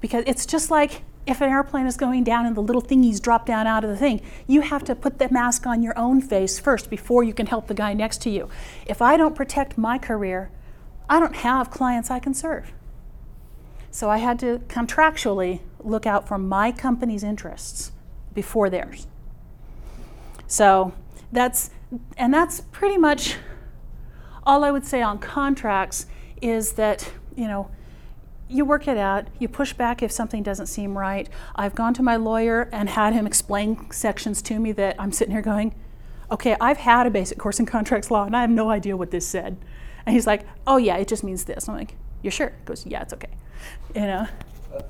[0.00, 3.46] Because it's just like if an airplane is going down and the little thingies drop
[3.46, 6.58] down out of the thing, you have to put the mask on your own face
[6.58, 8.48] first before you can help the guy next to you.
[8.86, 10.50] If I don't protect my career,
[11.08, 12.72] I don't have clients I can serve.
[13.90, 17.92] So I had to contractually look out for my company's interests
[18.34, 19.06] before theirs.
[20.46, 20.92] So
[21.36, 21.70] that's,
[22.16, 23.36] and that's pretty much
[24.44, 26.06] all I would say on contracts
[26.40, 27.70] is that, you know,
[28.48, 31.28] you work it out, you push back if something doesn't seem right.
[31.56, 35.32] I've gone to my lawyer and had him explain sections to me that I'm sitting
[35.32, 35.74] here going,
[36.30, 39.10] okay, I've had a basic course in contracts law and I have no idea what
[39.10, 39.56] this said.
[40.04, 41.68] And he's like, oh yeah, it just means this.
[41.68, 42.50] I'm like, you're sure?
[42.50, 43.30] He goes, yeah, it's okay.
[43.94, 44.26] You know?
[44.72, 44.82] Uh,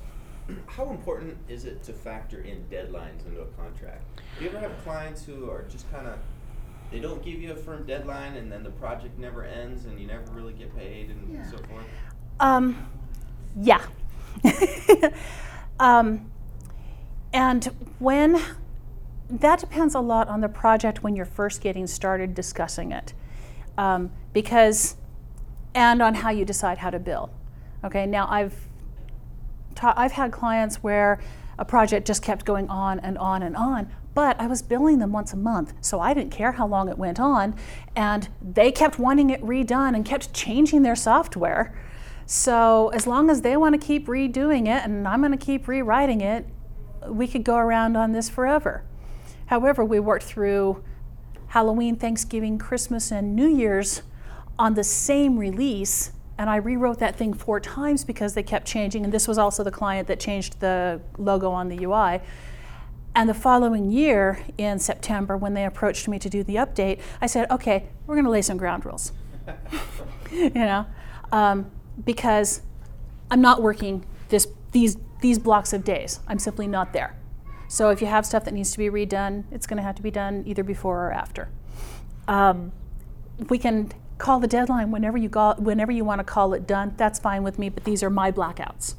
[0.66, 4.02] how important is it to factor in deadlines into a contract?
[4.38, 6.18] Do you ever have clients who are just kind of
[6.90, 10.06] they don't give you a firm deadline and then the project never ends and you
[10.06, 11.50] never really get paid and Yeah.
[11.50, 11.84] so forth?
[12.40, 12.88] Um,
[13.60, 13.82] yeah.
[15.80, 16.30] um,
[17.32, 17.64] and
[17.98, 18.40] when
[19.28, 23.12] that depends a lot on the project when you're first getting started discussing it,
[23.76, 24.96] um, because
[25.74, 27.30] and on how you decide how to bill.
[27.84, 28.54] Okay, now I've
[29.74, 31.20] ta- I've had clients where
[31.58, 35.12] a project just kept going on and on and on, but I was billing them
[35.12, 37.54] once a month, so I didn't care how long it went on,
[37.94, 41.78] and they kept wanting it redone and kept changing their software.
[42.24, 45.68] So as long as they want to keep redoing it and I'm going to keep
[45.68, 46.46] rewriting it,
[47.06, 48.84] we could go around on this forever.
[49.46, 50.82] However, we worked through
[51.48, 54.02] Halloween, Thanksgiving, Christmas, and New Year's
[54.58, 59.04] on the same release, and I rewrote that thing four times because they kept changing.
[59.04, 62.22] And this was also the client that changed the logo on the UI.
[63.16, 67.26] And the following year, in September, when they approached me to do the update, I
[67.26, 69.10] said, okay, we're going to lay some ground rules.
[70.30, 70.84] you know,
[71.32, 71.70] um,
[72.04, 72.60] because
[73.30, 76.20] I'm not working this, these, these blocks of days.
[76.28, 77.16] I'm simply not there.
[77.68, 80.02] So if you have stuff that needs to be redone, it's going to have to
[80.02, 81.48] be done either before or after.
[82.28, 82.70] Um,
[83.48, 86.92] we can call the deadline whenever you whenever you want to call it done.
[86.98, 88.94] That's fine with me, but these are my blackouts.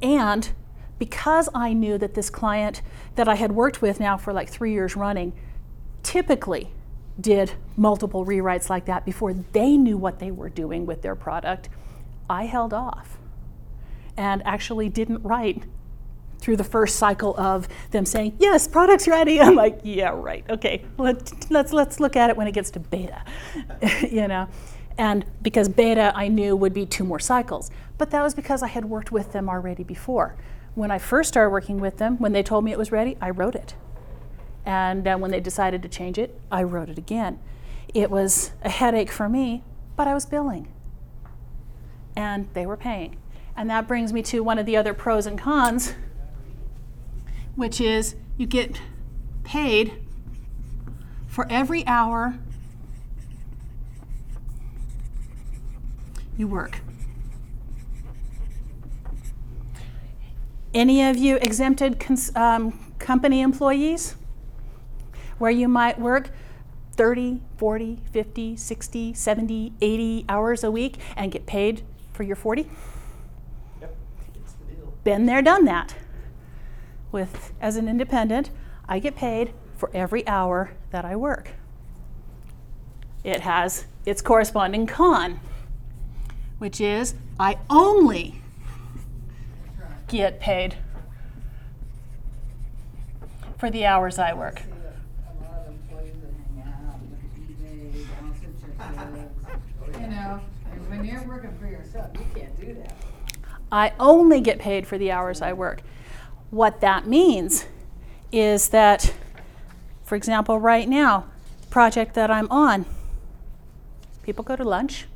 [0.00, 0.50] And
[0.98, 2.82] because I knew that this client
[3.14, 5.32] that I had worked with now for like three years running
[6.02, 6.70] typically
[7.20, 11.68] did multiple rewrites like that before they knew what they were doing with their product,
[12.30, 13.18] I held off
[14.16, 15.64] and actually didn't write
[16.38, 20.44] through the first cycle of them saying, "Yes, product's ready." I'm like, "Yeah, right.
[20.48, 23.22] Okay, let, let's let's look at it when it gets to beta,"
[24.10, 24.48] you know.
[24.96, 28.68] And because beta, I knew would be two more cycles, but that was because I
[28.68, 30.36] had worked with them already before.
[30.78, 33.30] When I first started working with them, when they told me it was ready, I
[33.30, 33.74] wrote it.
[34.64, 37.40] And uh, when they decided to change it, I wrote it again.
[37.92, 39.64] It was a headache for me,
[39.96, 40.72] but I was billing.
[42.14, 43.16] And they were paying.
[43.56, 45.94] And that brings me to one of the other pros and cons,
[47.56, 48.80] which is you get
[49.42, 49.94] paid
[51.26, 52.38] for every hour
[56.36, 56.82] you work.
[60.74, 64.16] Any of you exempted cons- um, company employees?
[65.38, 66.30] where you might work
[66.92, 72.68] 30, 40, 50, 60, 70, 80 hours a week and get paid for your 40?
[73.80, 73.96] Yep,
[74.34, 74.92] the.
[75.04, 75.94] Been there, done that.
[77.10, 78.50] With as an independent,
[78.88, 81.52] I get paid for every hour that I work.
[83.24, 85.40] It has its corresponding con,
[86.58, 88.37] which is I only
[90.08, 90.76] get paid
[93.58, 94.62] for the hours I work.
[100.88, 102.94] When you're working for yourself, you can't do that.
[103.70, 105.82] I only get paid for the hours I work.
[106.50, 107.66] What that means
[108.32, 109.14] is that,
[110.02, 111.26] for example, right now,
[111.68, 112.86] project that I'm on,
[114.22, 115.06] people go to lunch.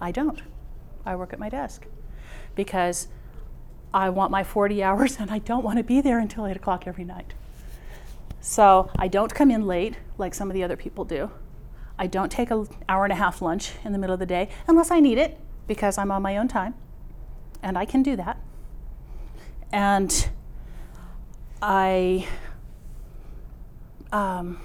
[0.00, 0.42] I don't.
[1.04, 1.86] I work at my desk
[2.56, 3.06] because
[3.92, 6.86] I want my 40 hours and I don't want to be there until 8 o'clock
[6.86, 7.34] every night.
[8.40, 11.30] So I don't come in late like some of the other people do.
[11.98, 14.50] I don't take an hour and a half lunch in the middle of the day
[14.68, 16.74] unless I need it because I'm on my own time
[17.62, 18.38] and I can do that.
[19.72, 20.28] And
[21.60, 22.28] I,
[24.12, 24.60] um,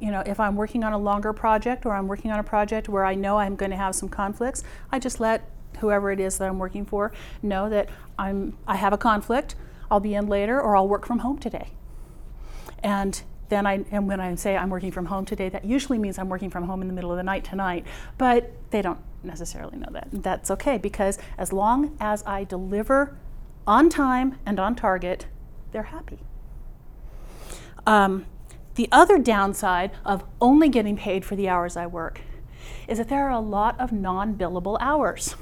[0.00, 2.88] you know, if I'm working on a longer project or I'm working on a project
[2.88, 6.38] where I know I'm going to have some conflicts, I just let whoever it is
[6.38, 7.12] that I'm working for
[7.42, 7.88] know that
[8.18, 9.54] I'm I have a conflict.
[9.90, 11.70] I'll be in later, or I'll work from home today.
[12.82, 16.18] And then I and when I say I'm working from home today, that usually means
[16.18, 17.86] I'm working from home in the middle of the night tonight.
[18.18, 20.08] But they don't necessarily know that.
[20.12, 23.16] That's okay because as long as I deliver
[23.66, 25.26] on time and on target,
[25.72, 26.18] they're happy.
[27.86, 28.26] Um,
[28.74, 32.20] the other downside of only getting paid for the hours I work
[32.86, 35.36] is that there are a lot of non billable hours.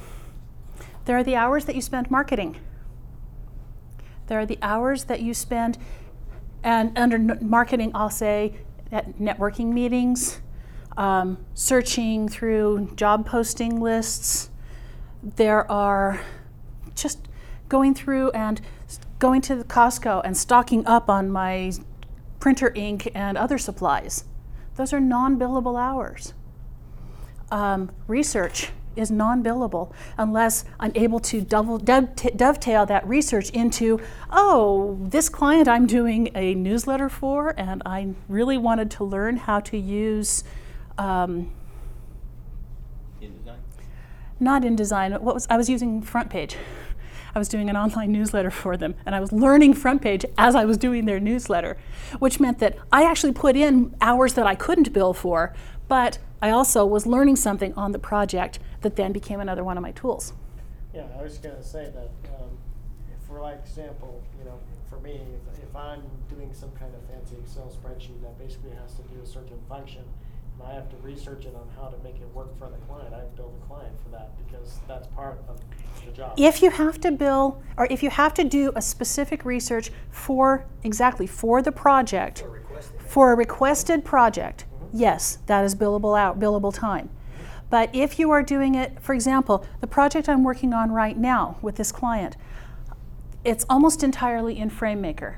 [1.07, 2.57] There are the hours that you spend marketing.
[4.27, 5.79] There are the hours that you spend,
[6.65, 8.57] and under marketing, I'll say
[8.91, 10.41] at networking meetings,
[10.97, 14.51] um, searching through job posting lists.
[15.23, 16.21] There are
[16.97, 17.29] just
[17.69, 18.61] going through and
[19.21, 21.71] going to the Costco and stocking up on my
[22.41, 24.25] printer ink and other supplies.
[24.75, 26.35] Those are non billable hours.
[27.53, 34.99] Um, research is non billable unless I'm able to double, dovetail that research into, oh,
[35.03, 39.77] this client I'm doing a newsletter for, and I really wanted to learn how to
[39.77, 40.45] use.
[40.99, 41.53] Um,
[43.23, 43.57] InDesign?
[44.41, 45.21] not InDesign.
[45.21, 46.57] What was I was using FrontPage.
[47.35, 50.65] I was doing an online newsletter for them, and I was learning FrontPage as I
[50.65, 51.77] was doing their newsletter,
[52.19, 55.55] which meant that I actually put in hours that I couldn't bill for,
[55.87, 59.83] but I also was learning something on the project that then became another one of
[59.83, 60.33] my tools.
[60.95, 62.51] Yeah, I was gonna say that, um,
[63.27, 67.35] for like example, you know, for me, if, if I'm doing some kind of fancy
[67.43, 70.05] Excel spreadsheet that basically has to do a certain function,
[70.55, 73.13] and I have to research it on how to make it work for the client,
[73.13, 75.61] I build a client for that, because that's part of
[76.05, 76.35] the job.
[76.39, 80.65] If you have to bill, or if you have to do a specific research for
[80.85, 83.01] exactly for the project, Or requested.
[83.03, 87.11] for a requested project, yes, that is billable out, billable time.
[87.69, 91.59] But if you are doing it, for example, the project I'm working on right now
[91.63, 92.37] with this client,
[93.45, 95.37] it's almost entirely in FrameMaker.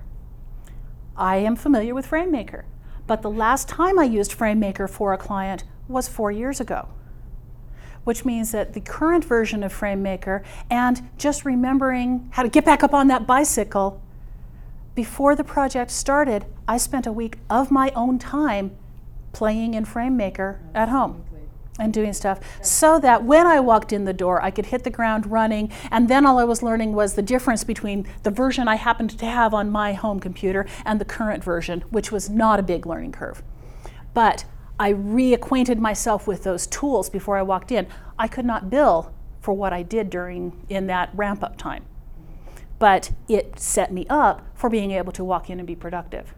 [1.17, 2.65] I am familiar with FrameMaker,
[3.07, 6.89] but the last time I used FrameMaker for a client was four years ago
[8.09, 12.83] which means that the current version of FrameMaker and just remembering how to get back
[12.83, 14.01] up on that bicycle
[14.95, 18.75] before the project started, I spent a week of my own time
[19.35, 21.23] playing in FrameMaker at home
[21.79, 24.91] and doing stuff so that when I walked in the door, I could hit the
[24.91, 25.73] ground running.
[25.91, 29.27] And then all I was learning was the difference between the version I happened to
[29.27, 33.13] have on my home computer and the current version, which was not a big learning
[33.13, 33.43] curve.
[34.15, 34.45] But
[34.81, 37.87] I reacquainted myself with those tools before I walked in.
[38.19, 41.85] I could not bill for what I did during in that ramp up time.
[42.79, 46.33] But it set me up for being able to walk in and be productive.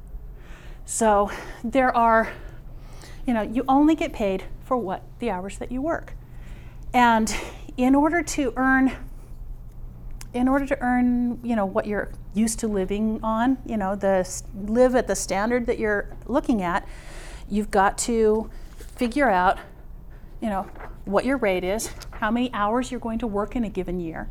[0.87, 1.31] So
[1.63, 2.33] there are,
[3.27, 6.15] you know, you only get paid for what the hours that you work.
[6.95, 7.35] And
[7.77, 8.97] in order to earn
[10.33, 14.25] in order to earn, you know, what you're used to living on, you know, the
[14.55, 16.87] live at the standard that you're looking at,
[17.49, 19.59] you've got to figure out,
[20.41, 20.71] you know,
[21.05, 24.31] what your rate is, how many hours you're going to work in a given year.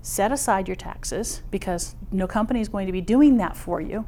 [0.00, 4.06] Set aside your taxes because no company is going to be doing that for you.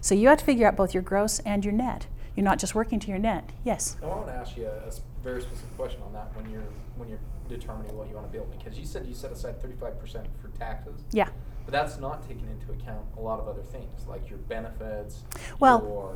[0.00, 2.06] So you have to figure out both your gross and your net.
[2.38, 3.50] You're not just working to your net.
[3.64, 3.96] Yes.
[4.00, 4.92] I want to ask you a,
[5.24, 6.62] very specific question on that when you're
[6.94, 7.18] when you're
[7.48, 11.02] determining what you want to build because you said you set aside 35% for taxes.
[11.10, 11.30] Yeah.
[11.64, 15.24] But that's not taking into account a lot of other things like your benefits,
[15.58, 16.14] Well, your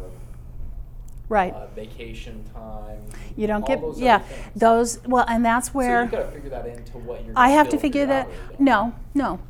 [1.29, 1.53] Right.
[1.53, 3.03] uh, vacation time.
[3.37, 6.27] You don't all get those yeah other those well, and that's So where you've got
[6.27, 7.35] to figure that into what you're.
[7.37, 8.29] I have to figure that.
[8.61, 9.41] No, no.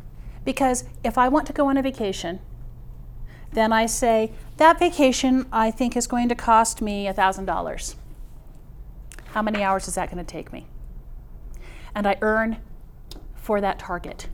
[0.47, 2.41] Because if I want to go on a vacation,
[3.53, 7.95] then I say, that vacation I think is going to cost me $1,000.
[9.27, 10.67] How many hours is that going to take me?
[11.95, 12.59] And I earn
[13.35, 14.29] for that target.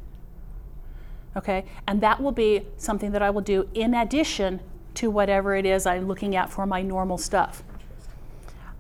[1.37, 1.65] Okay?
[1.87, 4.61] And that will be something that I will do in addition
[4.95, 7.63] to whatever it is I'm looking at for my normal stuff.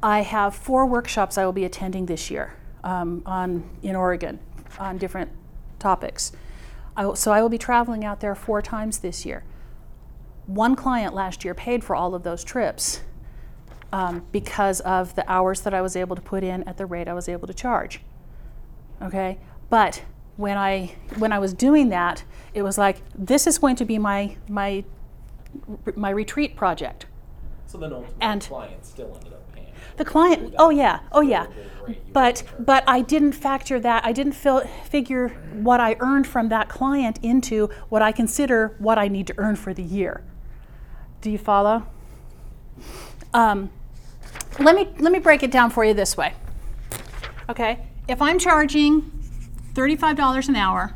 [0.03, 4.39] I have four workshops I will be attending this year um, on, in Oregon
[4.79, 5.31] on different
[5.79, 6.33] topics.
[6.97, 9.45] I so I will be traveling out there four times this year.
[10.49, 13.03] One client last year paid for all of those trips
[13.93, 17.07] um, because of the hours that I was able to put in at the rate
[17.07, 18.01] I was able to charge.
[19.03, 19.39] Okay,
[19.69, 20.03] but
[20.37, 22.25] when I when I was doing that,
[22.55, 24.85] it was like this is going to be my my
[25.95, 27.05] my retreat project.
[27.67, 29.67] So then ultimately, And- the client still ended up paying.
[29.99, 31.47] The client, oh yeah, oh yeah.
[32.15, 34.03] But but I didn't factor that.
[34.05, 39.09] I didn't figure what I earned from that client into what I consider what I
[39.09, 40.23] need to earn for the year.
[41.29, 41.87] Do you follow?
[43.35, 43.69] Um,
[44.59, 46.33] let me let me break it down for you this way.
[47.51, 49.03] Okay, if I'm charging
[49.75, 50.95] thirty-five dollars an hour,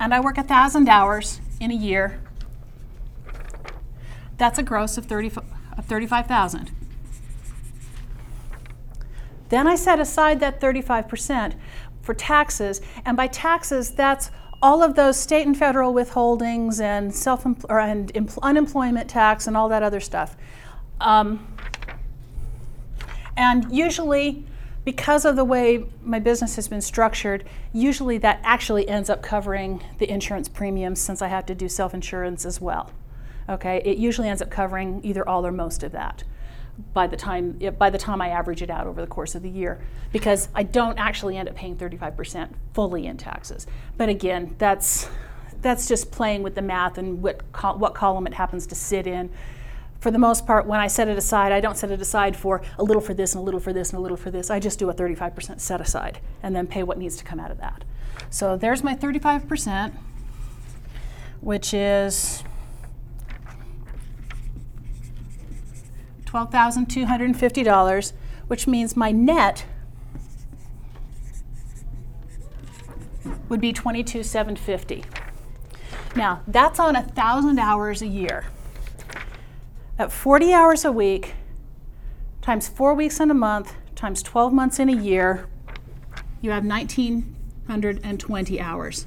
[0.00, 2.22] and I work a thousand hours in a year,
[4.38, 5.30] that's a gross of thirty
[5.76, 6.70] of thirty-five thousand.
[9.50, 11.54] Then I set aside that 35%
[12.00, 14.30] for taxes, and by taxes, that's
[14.64, 19.58] all of those state and federal withholdings and self or and empl- unemployment tax and
[19.58, 20.38] all that other stuff.
[21.02, 21.46] Um,
[23.36, 24.46] and usually,
[24.82, 27.44] because of the way my business has been structured,
[27.74, 31.92] usually that actually ends up covering the insurance premiums since I have to do self
[31.92, 32.90] insurance as well.
[33.46, 36.24] Okay, it usually ends up covering either all or most of that
[36.92, 39.48] by the time by the time I average it out over the course of the
[39.48, 39.80] year
[40.12, 43.66] because I don't actually end up paying 35% fully in taxes.
[43.96, 45.08] But again, that's
[45.62, 49.06] that's just playing with the math and what col- what column it happens to sit
[49.06, 49.30] in.
[50.00, 52.60] For the most part, when I set it aside, I don't set it aside for
[52.78, 54.50] a little for this and a little for this and a little for this.
[54.50, 57.50] I just do a 35% set aside and then pay what needs to come out
[57.50, 57.84] of that.
[58.28, 59.94] So there's my 35%,
[61.40, 62.44] which is
[66.34, 68.12] $12,250,
[68.48, 69.64] which means my net
[73.48, 75.04] would be 22,750.
[76.16, 78.46] Now, that's on 1,000 hours a year.
[79.96, 81.34] At 40 hours a week,
[82.42, 85.46] times four weeks in a month, times 12 months in a year,
[86.40, 89.06] you have 1,920 hours.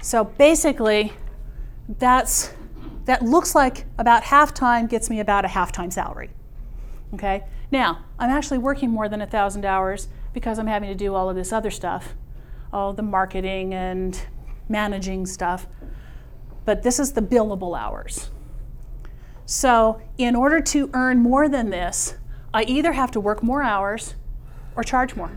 [0.00, 1.12] So basically,
[1.88, 2.52] that's
[3.04, 6.30] that looks like about half time gets me about a half time salary.
[7.14, 7.44] Okay?
[7.70, 11.28] Now, I'm actually working more than a thousand hours because I'm having to do all
[11.28, 12.14] of this other stuff,
[12.72, 14.20] all the marketing and
[14.68, 15.66] managing stuff.
[16.64, 18.30] But this is the billable hours.
[19.44, 22.16] So, in order to earn more than this,
[22.54, 24.14] I either have to work more hours
[24.76, 25.32] or charge more.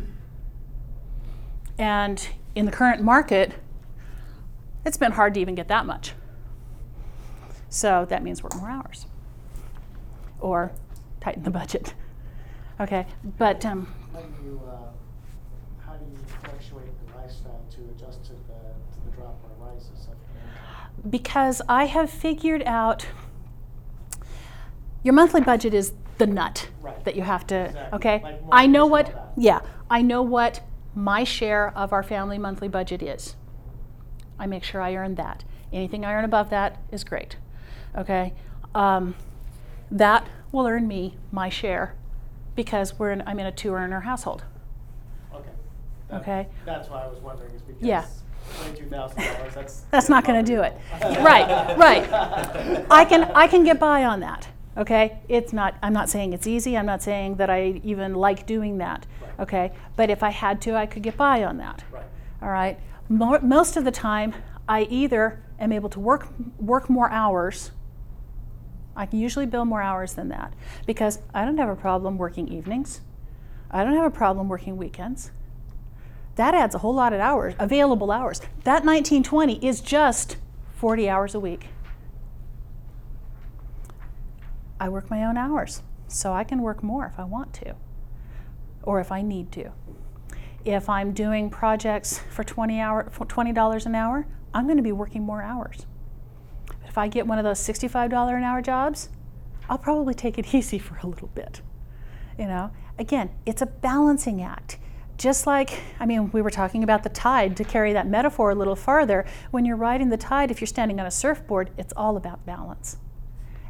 [1.77, 3.53] And in the current market,
[4.85, 6.13] it's been hard to even get that much.
[7.75, 9.05] So that means work more hours
[10.39, 10.71] or
[11.19, 11.93] tighten the budget.
[12.77, 13.05] Okay,
[13.37, 14.89] but um, How do you, uh,
[15.85, 20.07] how do you fluctuate the lifestyle to adjust to the, to the drop or rises
[20.09, 21.09] of income?
[21.09, 23.05] because I have figured out
[25.03, 27.01] your monthly budget is the nut Right.
[27.05, 27.95] that you have to, Exactly.
[27.95, 28.21] okay?
[28.23, 30.61] Like I know what, yeah, I know what
[30.95, 33.37] my share of our family monthly budget is.
[34.37, 35.45] I make sure I earn that.
[35.71, 37.37] Anything I earn above that is great,
[37.97, 38.33] okay?
[38.73, 39.15] Um,
[39.91, 41.95] that will earn me my share
[42.55, 44.43] because we're in, I'm in a two earner household.
[45.33, 45.49] Okay.
[46.09, 46.47] That- Okay.
[46.65, 48.05] That's why I was wondering, is because Yeah.
[48.61, 49.79] twenty-two thousand dollars, that's.
[49.91, 50.77] That's not going to do it.
[51.01, 52.07] right, right.
[52.91, 54.47] I can I can get by on that.
[54.77, 55.17] Okay?
[55.27, 56.77] It's not I'm not saying it's easy.
[56.77, 59.05] I'm not saying that I even like doing that.
[59.21, 59.39] Right.
[59.39, 59.71] Okay?
[59.95, 61.83] But if I had to, I could get by on that.
[61.91, 62.03] Right.
[62.41, 62.79] All right?
[63.09, 64.33] Mo- most of the time,
[64.69, 66.27] I either am able to work
[66.59, 67.71] work more hours.
[68.95, 70.53] I can usually bill more hours than that
[70.85, 73.01] because I don't have a problem working evenings.
[73.71, 75.31] I don't have a problem working weekends
[76.35, 78.39] that adds a whole lot of hours, available hours.
[78.63, 80.37] That 1920 is just
[80.73, 81.67] 40 hours a week.
[84.79, 87.75] I work my own hours, so I can work more if I want to
[88.83, 89.71] or if I need to.
[90.65, 94.91] If I'm doing projects for 20 hour for $20 an hour, I'm going to be
[94.91, 95.85] working more hours.
[96.95, 99.09] If I get one of those $65 an hour jobs,
[99.67, 101.59] I'll probably take it easy for a little bit.
[102.39, 104.77] You know, again, it's a balancing act.
[105.17, 108.55] Just like, I mean, we were talking about the tide to carry that metaphor a
[108.55, 109.25] little farther.
[109.51, 112.95] When you're riding the tide, if you're standing on a surfboard, it's all about balance.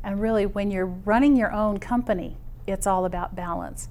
[0.03, 3.89] And really, when you're running your own company, it's all about balance.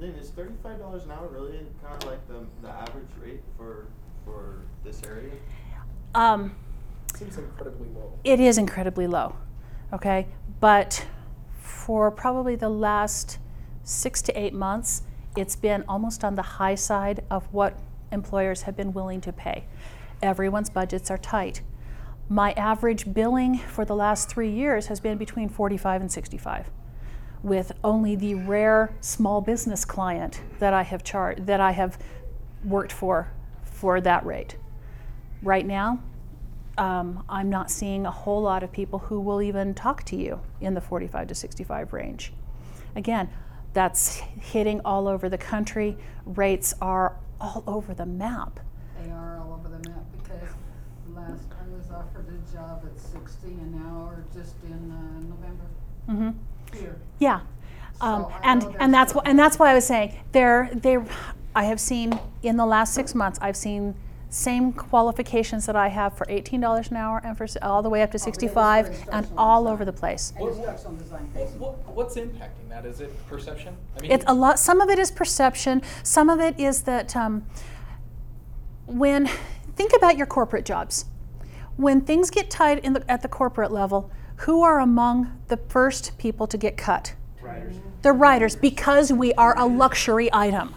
[0.00, 3.86] Lynn, is thirty-five dollars an hour really kind of like the, the average rate for,
[4.24, 5.30] for this area?
[6.14, 6.56] Um,
[7.14, 8.18] Seems incredibly low.
[8.24, 9.36] it is incredibly low,
[9.92, 10.26] okay?
[10.58, 11.06] But
[11.60, 13.38] for probably the last
[13.84, 15.02] six to eight months,
[15.36, 17.78] it's been almost on the high side of what
[18.10, 19.64] employers have been willing to pay.
[20.22, 21.62] Everyone's budgets are tight.
[22.28, 26.70] My average billing for the last three years has been between 45 and 65,
[27.42, 31.98] with only the rare small business client that I have char- that I have
[32.64, 33.28] worked for
[33.64, 34.56] for that rate.
[35.42, 36.02] Right now,
[36.76, 40.40] um, I'm not seeing a whole lot of people who will even talk to you
[40.60, 42.32] in the 45 to 65 range.
[42.94, 43.28] Again,
[43.72, 45.96] that's hitting all over the country.
[46.26, 48.60] Rates are all over the map.
[49.02, 50.48] They are all over the map because
[51.14, 55.66] last I was offered a job at sixty an hour just in uh, November
[56.06, 56.30] hmm
[56.74, 56.96] here.
[57.18, 57.40] Yeah.
[58.00, 60.70] Um, So and know and that's still- wh- and that's why I was saying there
[60.74, 61.04] there
[61.54, 63.94] I have seen in the last six months I've seen
[64.32, 68.00] same qualifications that I have for eighteen dollars an hour and for all the way
[68.02, 69.72] up to Oh, yeah, sixty for five and all design.
[69.74, 70.32] over the place.
[70.38, 71.28] And instructional design.
[71.34, 72.86] What, what, what's impacting that?
[72.86, 73.76] Is it perception?
[73.98, 74.58] I mean, It's a lot.
[74.60, 75.82] Some of it is perception.
[76.04, 77.44] Some of it is that um,
[78.86, 79.26] when
[79.76, 81.06] think about your corporate jobs,
[81.76, 84.10] when things get tight in the, at the corporate level,
[84.40, 87.14] who are among the first people to get cut?
[87.42, 87.76] Riders.
[88.02, 90.74] The writers, because we are a luxury item.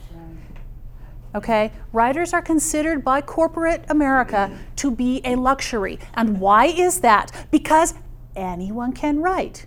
[1.35, 7.47] Okay, Writers are considered by corporate America to be a luxury, and why is that?
[7.49, 7.95] Because
[8.35, 9.65] anyone can write.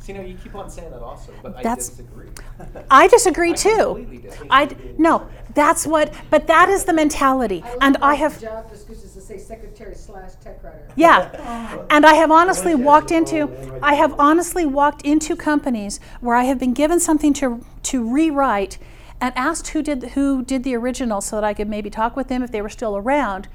[0.00, 2.28] so, you know, you keep on saying that also, but I That's- disagree.
[2.90, 3.76] I disagree too.
[3.94, 4.48] completely disagree.
[4.50, 6.12] I no, that's what.
[6.28, 10.62] But that is the mentality, and I have Job descriptions to say secretary slash tech
[10.64, 10.88] writer.
[10.96, 16.44] yeah, and I have honestly walked into I have honestly walked into companies where I
[16.44, 18.78] have been given something to to rewrite,
[19.20, 22.28] and asked who did who did the original so that I could maybe talk with
[22.28, 23.48] them if they were still around,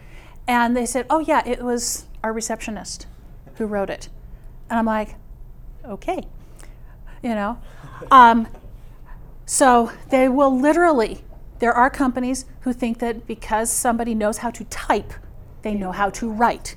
[0.48, 3.08] and they said, oh yeah, it was our receptionist
[3.56, 4.10] who wrote it,
[4.70, 5.16] and I'm like,
[5.84, 6.22] okay,
[7.24, 7.60] you know.
[8.12, 8.48] Um,
[9.46, 11.24] so they will literally,
[11.60, 15.14] there are companies who think that because somebody knows how to type,
[15.64, 16.76] they know how to write.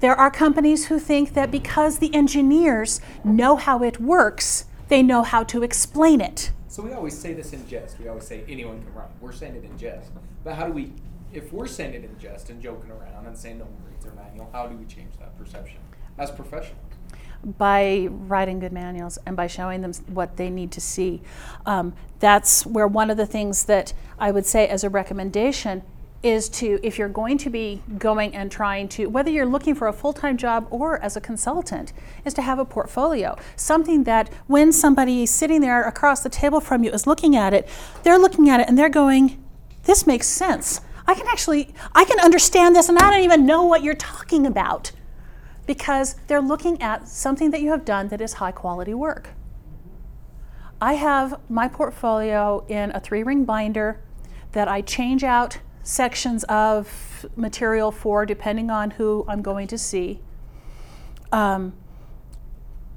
[0.00, 5.22] There are companies who think that because the engineers know how it works, they know
[5.22, 6.50] how to explain it.
[6.68, 7.98] So we always say this in jest.
[7.98, 9.08] We always say anyone can run.
[9.20, 10.10] We're saying it in jest.
[10.42, 10.92] But how do we,
[11.32, 14.14] if we're saying it in jest and joking around and saying no one reads their
[14.14, 15.78] manual, how do we change that perception
[16.18, 16.80] as professionals?
[17.44, 21.20] by writing good manuals and by showing them what they need to see.
[21.66, 25.82] Um, that's where one of the things that I would say as a recommendation
[26.24, 29.86] is to, if you're going to be going and trying to, whether you're looking for
[29.86, 31.92] a full time job or as a consultant,
[32.24, 33.36] is to have a portfolio.
[33.56, 37.68] Something that when somebody sitting there across the table from you is looking at it,
[38.02, 39.44] they're looking at it and they're going,
[39.84, 40.80] this makes sense.
[41.06, 44.46] I can actually, I can understand this and I don't even know what you're talking
[44.46, 44.92] about
[45.66, 49.30] because they're looking at something that you have done that is high quality work.
[50.80, 54.00] I have my portfolio in a three ring binder
[54.52, 60.20] that I change out sections of material for depending on who I'm going to see.
[61.30, 61.74] Um,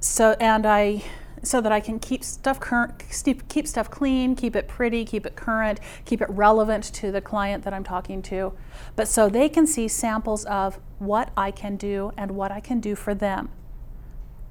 [0.00, 1.04] so and I
[1.42, 5.26] so that I can keep stuff current, keep, keep stuff clean, keep it pretty, keep
[5.26, 8.52] it current, keep it relevant to the client that I'm talking to,
[8.96, 12.80] but so they can see samples of what I can do and what I can
[12.80, 13.50] do for them.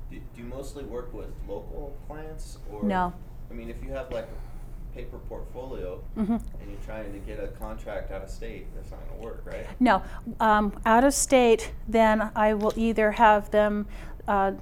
[0.09, 2.83] Do, do you mostly work with local clients or?
[2.83, 3.13] No.
[3.49, 4.29] I mean, if you have like
[4.97, 6.29] paper portfolio Mhm.
[6.59, 9.43] and you're trying to get a contract out of state, that's not going to work,
[9.45, 9.67] right?
[9.79, 10.01] No,
[10.39, 13.85] um, out of state, then I will either have them,
[14.27, 14.53] uh,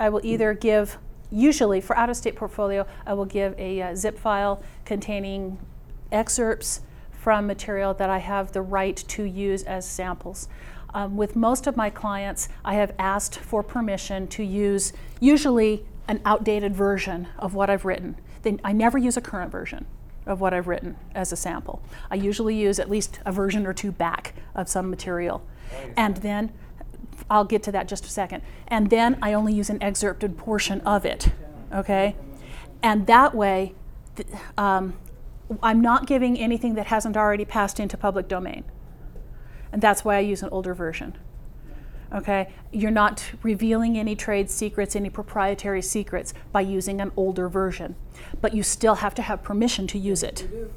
[0.00, 0.98] I will either give,
[1.30, 5.58] usually for out of state portfolio, I will give a uh, zip file containing
[6.10, 6.80] excerpts
[7.12, 10.48] from material that I have the right to use as samples.
[10.92, 16.20] Um, with most of my clients, I have asked for permission to use usually an
[16.24, 18.16] outdated version of what I've written.
[18.46, 19.86] Then I never use a current version
[20.24, 21.82] of what I've written as a sample.
[22.12, 25.42] I usually use at least a version or two back of some material.
[25.96, 26.52] And then
[27.28, 28.44] I'll get to that in just a second.
[28.68, 31.32] And then I only use an excerpted portion of it.
[31.74, 32.14] Okay?
[32.84, 33.74] And that way,
[34.14, 34.94] th- um,
[35.60, 38.62] I'm not giving anything that hasn't already passed into public domain.
[39.72, 41.18] And that's why I use an older version.
[42.16, 42.48] Okay?
[42.72, 47.94] You're not revealing any trade secrets, any proprietary secrets by using an older version.
[48.40, 50.44] But you still have to have permission to use it.
[50.44, 50.70] Even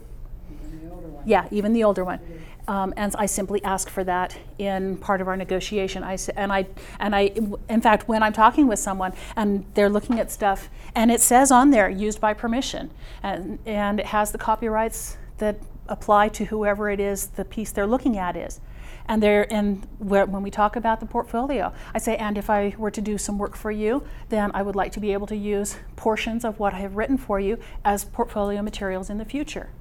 [0.84, 1.24] the older one.
[1.26, 2.20] Yeah, even the older one.
[2.68, 6.04] Um, and I simply ask for that in part of our negotiation.
[6.04, 6.68] I, and I,
[7.00, 7.32] and I,
[7.68, 11.50] in fact, when I'm talking with someone and they're looking at stuff, and it says
[11.52, 12.92] on there, used by permission,
[13.24, 17.88] and, and it has the copyrights that apply to whoever it is the piece they're
[17.88, 18.62] looking at is.
[19.10, 22.92] And there, and when we talk about the portfolio, I say, and if I were
[22.92, 25.78] to do some work for you, then I would like to be able to use
[25.96, 29.72] portions of what I have written for you as portfolio materials in the future.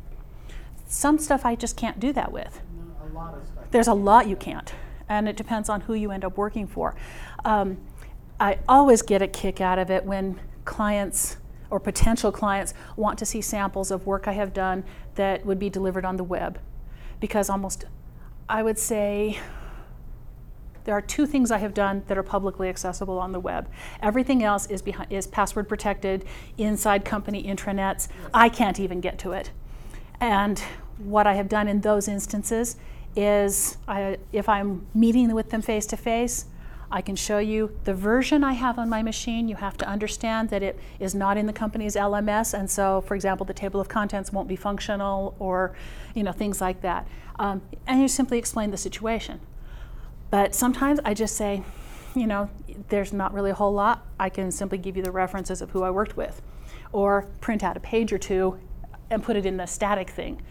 [0.87, 2.63] Some stuff I just can't do that with.
[3.59, 3.71] A.
[3.71, 4.73] There's a lot you can't,
[5.11, 6.97] and it depends on who you end up working for.
[7.45, 7.77] Um,
[8.41, 11.37] I always get a kick out of it when clients
[11.69, 14.85] or potential clients want to see samples of work I have done
[15.17, 16.59] that would be delivered on the web.
[17.21, 17.85] Because almost,
[18.49, 19.39] I would say,
[20.85, 23.69] there are two things I have done that are publicly accessible on the web.
[24.01, 26.25] Everything else is, behind, is password protected
[26.57, 28.09] inside company intranets.
[28.33, 29.51] I can't even get to it.
[30.19, 30.59] And
[30.97, 32.77] what I have done in those instances
[33.15, 36.47] is I, if I'm meeting with them face to face,
[36.91, 39.47] I can show you the version I have on my machine.
[39.47, 43.15] You have to understand that it is not in the company's LMS, and so, for
[43.15, 45.75] example, the table of contents won't be functional, or
[46.15, 47.07] you know things like that.
[47.39, 49.41] Um, and you simply explain the situation.
[50.31, 51.63] But sometimes I just say,
[52.15, 52.51] you know,
[52.89, 54.07] there's not really a whole lot.
[54.19, 56.41] I can simply give you the references of who I worked with,
[56.93, 58.59] or print out a page or two
[59.11, 60.43] and put it in the static thing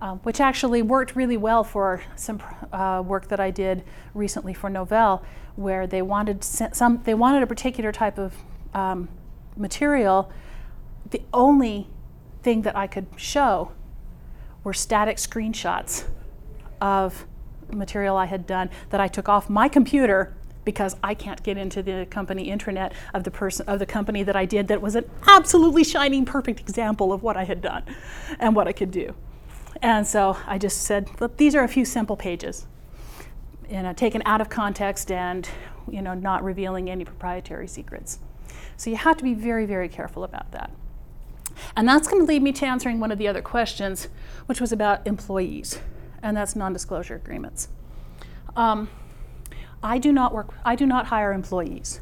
[0.00, 2.42] um, which actually worked really well for some
[2.72, 3.84] uh, work that I did
[4.14, 5.22] recently for Novell,
[5.56, 8.34] where they wanted some they wanted a particular type of
[8.74, 9.08] um,
[9.56, 10.30] material.
[11.10, 11.88] The only
[12.42, 13.72] thing that I could show
[14.62, 16.04] were static screenshots
[16.80, 17.26] of
[17.70, 20.34] material I had done that I took off my computer
[20.64, 24.36] because I can't get into the company intranet of the person of the company that
[24.36, 27.84] I did that was an absolutely shining perfect example of what I had done
[28.38, 29.14] and what I could do.
[29.82, 32.66] And so I just said, Look, these are a few simple pages,
[33.68, 35.48] you know, taken out of context and
[35.90, 38.18] you know, not revealing any proprietary secrets.
[38.76, 40.70] So you have to be very, very careful about that.
[41.76, 44.08] And that's going to lead me to answering one of the other questions,
[44.46, 45.78] which was about employees,
[46.22, 47.68] and that's non-disclosure agreements.
[48.56, 48.88] Um,
[49.82, 50.54] I do not work.
[50.64, 52.00] I do not hire employees.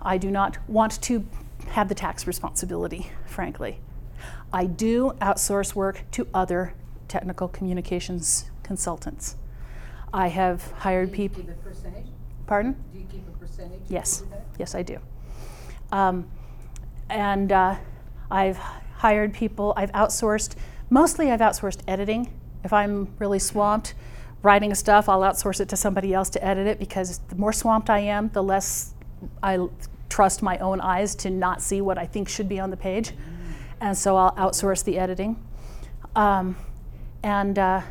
[0.00, 1.26] I do not want to
[1.68, 3.80] have the tax responsibility, frankly.
[4.52, 6.74] I do outsource work to other
[7.12, 9.36] technical communications consultants.
[10.14, 11.42] I have hired Do you people.
[11.42, 12.06] keep a percentage?
[12.46, 12.72] Pardon?
[12.90, 13.82] Do you keep a percentage?
[13.88, 14.46] Yes, you do that?
[14.58, 14.98] yes, I do.
[15.92, 16.26] Um,
[17.10, 17.76] and uh,
[18.30, 20.54] I've hired people, I've outsourced,
[20.88, 22.32] mostly I've outsourced editing.
[22.64, 23.92] If I'm really swamped
[24.42, 27.90] writing stuff, I'll outsource it to somebody else to edit it because the more swamped
[27.90, 28.94] I am, the less
[29.42, 29.68] I
[30.08, 33.12] trust my own eyes to not see what I think should be on the page.
[33.82, 35.36] And so I'll outsource the editing.
[36.16, 36.56] Um,
[37.22, 37.82] and uh,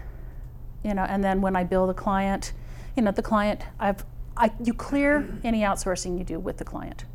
[0.83, 2.53] you know, and then when I bill the client,
[2.95, 4.03] you know, the client, I've,
[4.35, 7.05] I, you clear any outsourcing you do with the client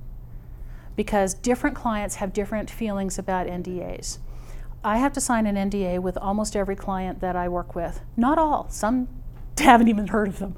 [0.94, 4.18] because different clients have different feelings about NDAs.
[4.82, 8.00] I have to sign an NDA with almost every client that I work with.
[8.16, 8.68] Not all.
[8.70, 9.08] Some
[9.58, 10.54] haven't even heard of them,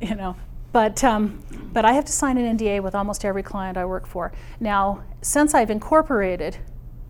[0.00, 0.36] you know.
[0.72, 1.42] But um,
[1.72, 4.32] but I have to sign an NDA with almost every client I work for.
[4.60, 6.58] Now, since I've incorporated,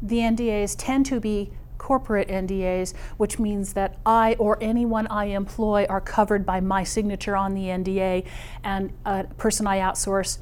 [0.01, 5.87] the NDAs tend to be corporate NDAs, which means that I or anyone I employ
[5.89, 8.27] are covered by my signature on the NDA,
[8.63, 10.39] and a person I outsource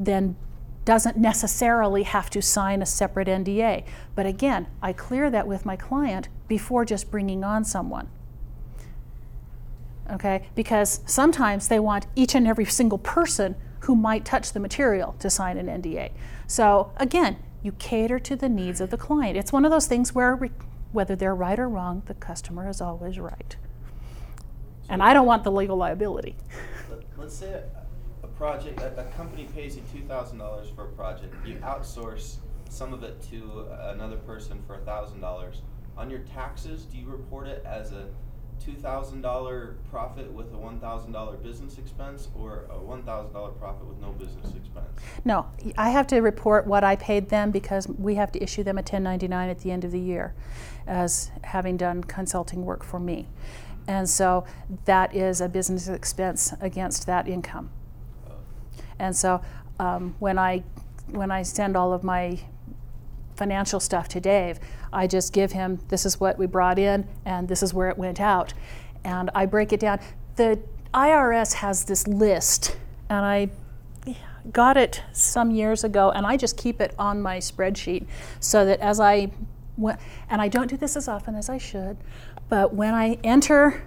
[0.00, 0.36] then
[0.84, 3.84] doesn't necessarily have to sign a separate NDA.
[4.14, 8.08] But again, I clear that with my client before just bringing on someone.
[10.10, 10.48] Okay?
[10.54, 15.28] Because sometimes they want each and every single person who might touch the material to
[15.28, 16.12] sign an NDA.
[16.46, 19.36] So again, you cater to the needs of the client.
[19.36, 20.50] It's one of those things where re-
[20.92, 23.56] whether they're right or wrong, the customer is always right.
[24.88, 26.36] And I don't want the legal liability.
[26.90, 27.64] Let- Let's say a,
[28.22, 31.34] a project, a, a company pays you two thousand dollars for a project.
[31.46, 32.36] You outsource
[32.70, 35.62] some of it to another person for thousand dollars.
[35.98, 38.06] On your taxes, do you report it as a
[38.64, 43.32] two thousand dollar profit with a one thousand dollar business expense, or a one thousand
[43.32, 44.86] dollar profit with no business expense?
[45.24, 48.78] No, I have to report what I paid them because we have to issue them
[48.78, 50.34] a 1099 at the end of the year
[50.88, 53.28] as having done consulting work for me.
[53.86, 54.44] And so
[54.84, 57.70] that is a business expense against that income.
[58.98, 59.40] And so
[59.78, 60.64] um, when I
[61.06, 62.38] when I send all of my
[63.34, 64.58] financial stuff to Dave,
[64.92, 67.96] I just give him this is what we brought in and this is where it
[67.96, 68.52] went out,
[69.04, 70.00] and I break it down.
[70.36, 70.58] The
[70.92, 72.76] IRS has this list,
[73.08, 73.50] and I
[74.52, 78.06] got it some years ago, and I just keep it on my spreadsheet
[78.40, 79.30] so that as I
[79.78, 81.96] went, and I don't do this as often as I should,
[82.48, 83.82] but when I enter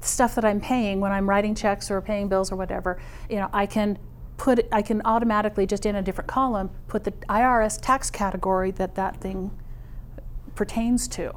[0.00, 3.48] stuff that I'm paying, when I'm writing checks or paying bills or whatever, you know,
[3.52, 3.98] I can
[4.36, 8.94] put I can automatically just in a different column put the IRS tax category that
[8.94, 9.50] that thing
[10.54, 11.34] pertains to.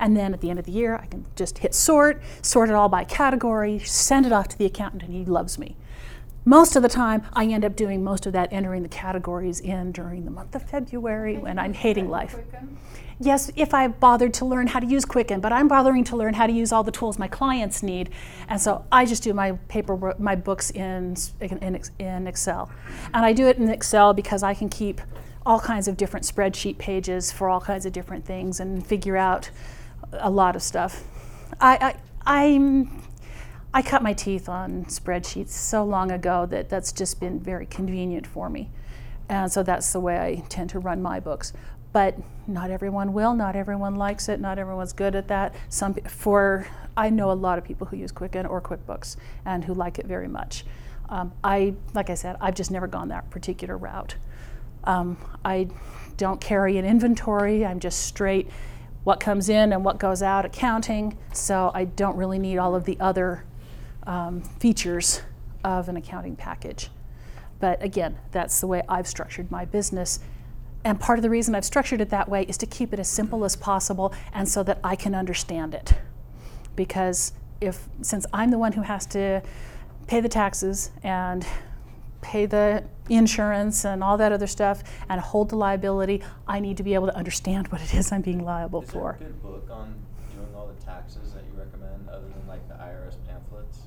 [0.00, 2.74] And then at the end of the year, I can just hit sort, sort it
[2.74, 5.76] all by category, send it off to the accountant, and he loves me.
[6.48, 9.92] Most of the time, I end up doing most of that entering the categories in
[9.92, 12.32] during the month of February when I'm hating life.
[12.32, 12.78] Quicken?
[13.20, 16.32] Yes, if I bothered to learn how to use Quicken, but I'm bothering to learn
[16.32, 18.08] how to use all the tools my clients need,
[18.48, 22.70] and so I just do my paper, my books in in, in Excel,
[23.12, 25.02] and I do it in Excel because I can keep
[25.44, 29.50] all kinds of different spreadsheet pages for all kinds of different things and figure out
[30.12, 31.04] a lot of stuff.
[31.60, 31.96] I, I
[32.40, 33.02] I'm
[33.78, 38.26] I cut my teeth on spreadsheets so long ago that that's just been very convenient
[38.26, 38.70] for me.
[39.28, 41.52] And so that's the way I tend to run my books.
[41.92, 42.16] But
[42.48, 45.54] not everyone will, not everyone likes it, not everyone's good at that.
[45.68, 46.66] Some for
[46.96, 49.14] I know a lot of people who use Quicken or QuickBooks
[49.44, 50.64] and who like it very much.
[51.08, 54.16] Um, I, like I said, I've just never gone that particular route.
[54.82, 55.68] Um, I
[56.16, 57.64] don't carry an inventory.
[57.64, 58.50] I'm just straight
[59.04, 61.16] what comes in and what goes out accounting.
[61.32, 63.44] So I don't really need all of the other
[64.08, 65.22] um, features
[65.62, 66.90] of an accounting package.
[67.60, 70.18] But again, that's the way I've structured my business.
[70.84, 73.08] And part of the reason I've structured it that way is to keep it as
[73.08, 75.94] simple as possible and so that I can understand it.
[76.74, 79.42] Because if since I'm the one who has to
[80.06, 81.46] pay the taxes and
[82.20, 86.82] pay the insurance and all that other stuff and hold the liability, I need to
[86.82, 89.16] be able to understand what it is I'm being liable Is for.
[89.18, 89.94] good book on
[90.34, 93.80] doing all the taxes that you recommend, other than like the IRS pamphlets?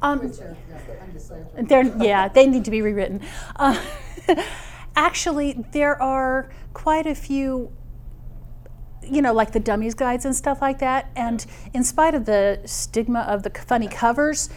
[0.00, 0.54] Um, yeah,
[1.02, 1.46] I'm just saying.
[1.66, 3.20] They're, yeah, they need to be rewritten.
[3.56, 3.80] Uh,
[4.96, 7.72] actually, there are quite a few,
[9.02, 11.10] you know, like the dummies guides and stuff like that.
[11.16, 11.44] And
[11.74, 14.50] in spite of the stigma of the funny covers,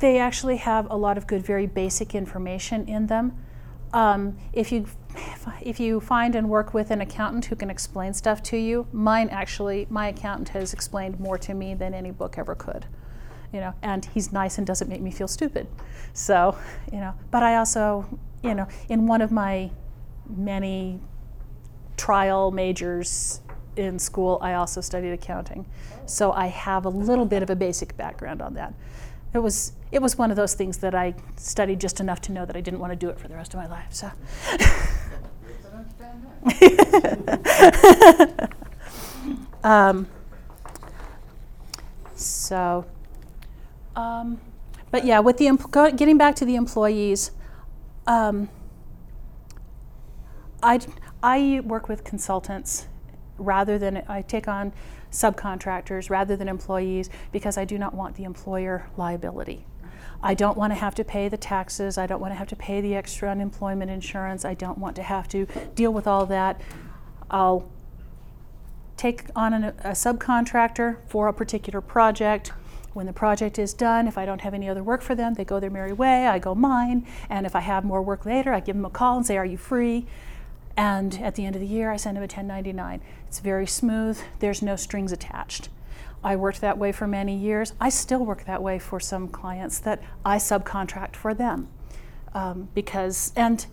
[0.00, 3.36] they actually have a lot of good, very basic information in them.
[3.92, 4.86] Um, if you
[5.60, 9.28] if you find and work with an accountant who can explain stuff to you, mine
[9.28, 12.86] actually, my accountant has explained more to me than any book ever could
[13.52, 15.66] you know, and he's nice and doesn't make me feel stupid.
[16.12, 16.56] So,
[16.92, 19.70] you know, but I also, you know, in one of my
[20.28, 21.00] many
[21.96, 23.40] trial majors
[23.76, 25.66] in school, I also studied accounting.
[26.06, 28.74] So I have a little bit of a basic background on that.
[29.34, 32.46] It was it was one of those things that I studied just enough to know
[32.46, 33.92] that I didn't want to do it for the rest of my life.
[33.92, 34.10] So
[39.68, 40.06] um,
[42.22, 42.84] so,
[43.96, 44.40] um,
[44.90, 47.30] but yeah, with the empl- getting back to the employees,
[48.06, 48.48] um,
[50.62, 50.80] I
[51.22, 52.86] I work with consultants
[53.38, 54.72] rather than I take on
[55.10, 59.66] subcontractors rather than employees because I do not want the employer liability.
[60.22, 61.98] I don't want to have to pay the taxes.
[61.98, 64.44] I don't want to have to pay the extra unemployment insurance.
[64.44, 66.60] I don't want to have to deal with all that.
[67.30, 67.68] I'll
[68.96, 72.52] take on an, a subcontractor for a particular project.
[72.94, 75.44] When the project is done, if I don't have any other work for them, they
[75.44, 77.06] go their merry way, I go mine.
[77.30, 79.46] And if I have more work later, I give them a call and say, Are
[79.46, 80.06] you free?
[80.76, 83.00] And at the end of the year, I send them a 1099.
[83.26, 85.68] It's very smooth, there's no strings attached.
[86.24, 87.72] I worked that way for many years.
[87.80, 91.68] I still work that way for some clients that I subcontract for them.
[92.32, 93.66] Um, because, and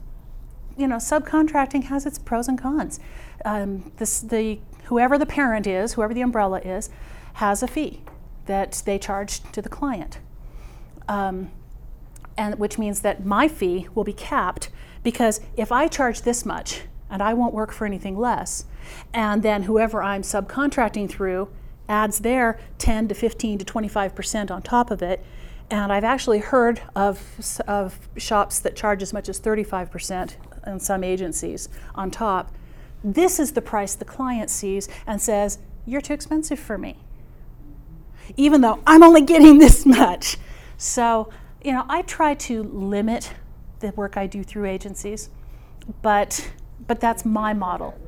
[0.76, 3.00] you know, subcontracting has its pros and cons.
[3.46, 6.90] Um, this, the, whoever the parent is, whoever the umbrella is,
[7.34, 8.02] has a fee
[8.46, 10.20] that they charge to the client.
[11.08, 11.52] Um,
[12.38, 14.70] and which means that my fee will be capped
[15.04, 18.66] because if I charge this much and I won't work for anything less,
[19.14, 21.50] and then whoever I'm subcontracting through
[21.88, 25.24] adds their 10 to 15 to 25 percent on top of it,
[25.72, 30.80] and I've actually heard of, of shops that charge as much as 35 percent in
[30.80, 32.54] some agencies on top.
[33.04, 36.98] This is the price the client sees and says, You're too expensive for me
[38.38, 40.38] even though I'm only getting this much.
[40.78, 41.30] So,
[41.64, 43.34] you know, I try to limit
[43.80, 45.30] the work I do through agencies,
[46.02, 46.52] but
[46.88, 48.00] but that's my model,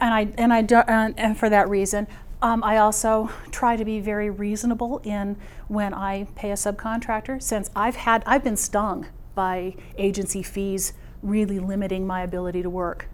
[0.00, 2.06] and I and I do, and, and for that reason,
[2.40, 5.36] um, I also try to be very reasonable in
[5.68, 7.42] when I pay a subcontractor.
[7.42, 13.08] Since I've had I've been stung by agency fees really limiting my ability to work.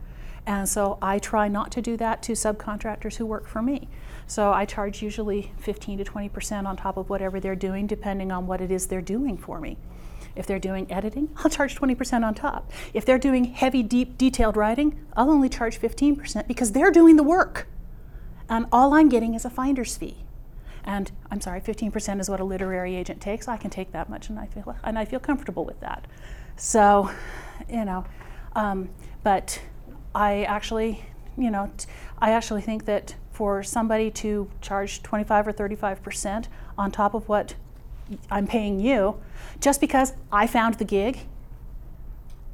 [0.47, 3.89] And so I try not to do that to subcontractors who work for me.
[4.29, 8.47] So I charge usually 15 to 20% on top of whatever they're doing, depending on
[8.47, 9.79] what it is they're doing for me.
[10.37, 12.71] If they're doing editing, I'll charge 20% on top.
[12.93, 17.23] If they're doing heavy, deep, detailed writing, I'll only charge 15% because they're doing the
[17.23, 17.69] work.
[18.51, 20.19] And all I'm getting is a finder's fee.
[20.85, 23.49] And I'm sorry, 15% is what a literary agent takes.
[23.49, 26.07] I can take that much, and I feel and I feel comfortable with that.
[26.57, 27.11] So,
[27.69, 28.07] you know,
[28.57, 28.89] um,
[29.23, 29.61] but
[30.15, 31.05] I actually,
[31.37, 31.87] you know, t-
[32.21, 37.29] I actually think that for somebody to charge 25 or 35 percent on top of
[37.29, 37.55] what
[38.33, 39.21] I'm paying you
[39.61, 41.21] just because I found the gig.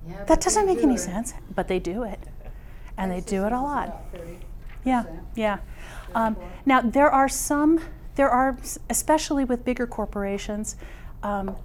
[0.07, 0.99] Yeah, that doesn't make do any it.
[0.99, 2.21] sense, but they do it.
[2.99, 4.05] And they do it a lot.
[4.85, 5.05] Yeah,
[5.35, 5.61] yeah.
[6.15, 7.81] Um, now, there are some,
[8.17, 8.59] there are,
[8.91, 10.77] especially with bigger corporations,
[11.23, 11.57] um,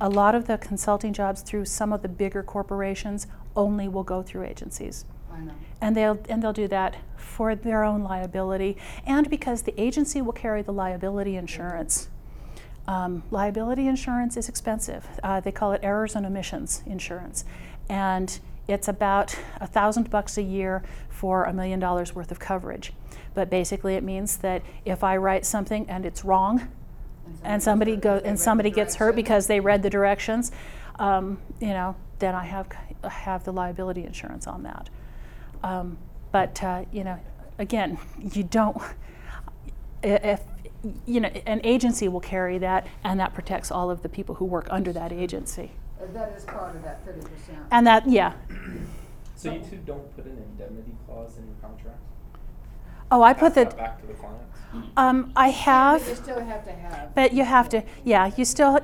[0.00, 4.22] a lot of the consulting jobs through some of the bigger corporations only will go
[4.22, 5.06] through agencies.
[5.84, 10.32] And they'll, and they'll do that for their own liability and because the agency will
[10.32, 12.08] carry the liability insurance.
[12.88, 15.06] Um, liability insurance is expensive.
[15.22, 17.44] Uh, they call it errors and omissions insurance.
[17.86, 22.94] And it's about a thousand bucks a year for a million dollars worth of coverage.
[23.34, 26.72] But basically, it means that if I write something and it's wrong,
[27.42, 29.22] and somebody gets go hurt because they and read somebody the gets hurt directions.
[29.22, 30.50] because they read the directions,
[30.98, 32.68] um, you know, then I have
[33.02, 34.88] I have the liability insurance on that.
[35.64, 35.96] Um,
[36.30, 37.18] but uh, you know,
[37.58, 38.76] again, you don't.
[40.02, 40.42] If
[41.06, 44.44] you know, an agency will carry that, and that protects all of the people who
[44.44, 45.72] work under that agency.
[46.00, 47.58] Uh, That is part of that thirty percent.
[47.70, 48.34] And that, yeah.
[49.36, 51.98] So you two don't put an indemnity clause in your contract?
[53.10, 53.76] Oh, I put Pass that that.
[53.78, 54.58] back to the clients?
[54.98, 56.06] Um, I have.
[56.06, 57.14] You still have to have.
[57.14, 58.80] But you have to, yeah, you still,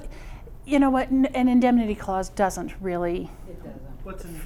[0.64, 3.82] you know what, n- an indemnity clause doesn't really, It doesn't.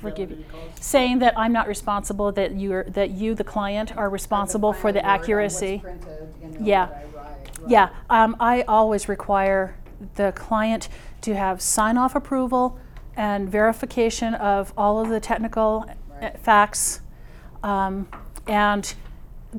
[0.01, 0.63] Forgive clause?
[0.81, 5.01] saying that I'm not responsible, that you're, that you, the client, are responsible for the
[5.05, 5.79] on what's accuracy.
[5.83, 6.85] printed, you know, Yeah.
[6.85, 9.77] I write, Yeah, um, I always require
[10.17, 10.89] the client
[11.23, 12.79] to have sign-off approval
[13.17, 15.87] and verification of all of the technical
[16.21, 16.39] Right.
[16.41, 17.01] facts.
[17.63, 18.09] Um,
[18.47, 18.93] and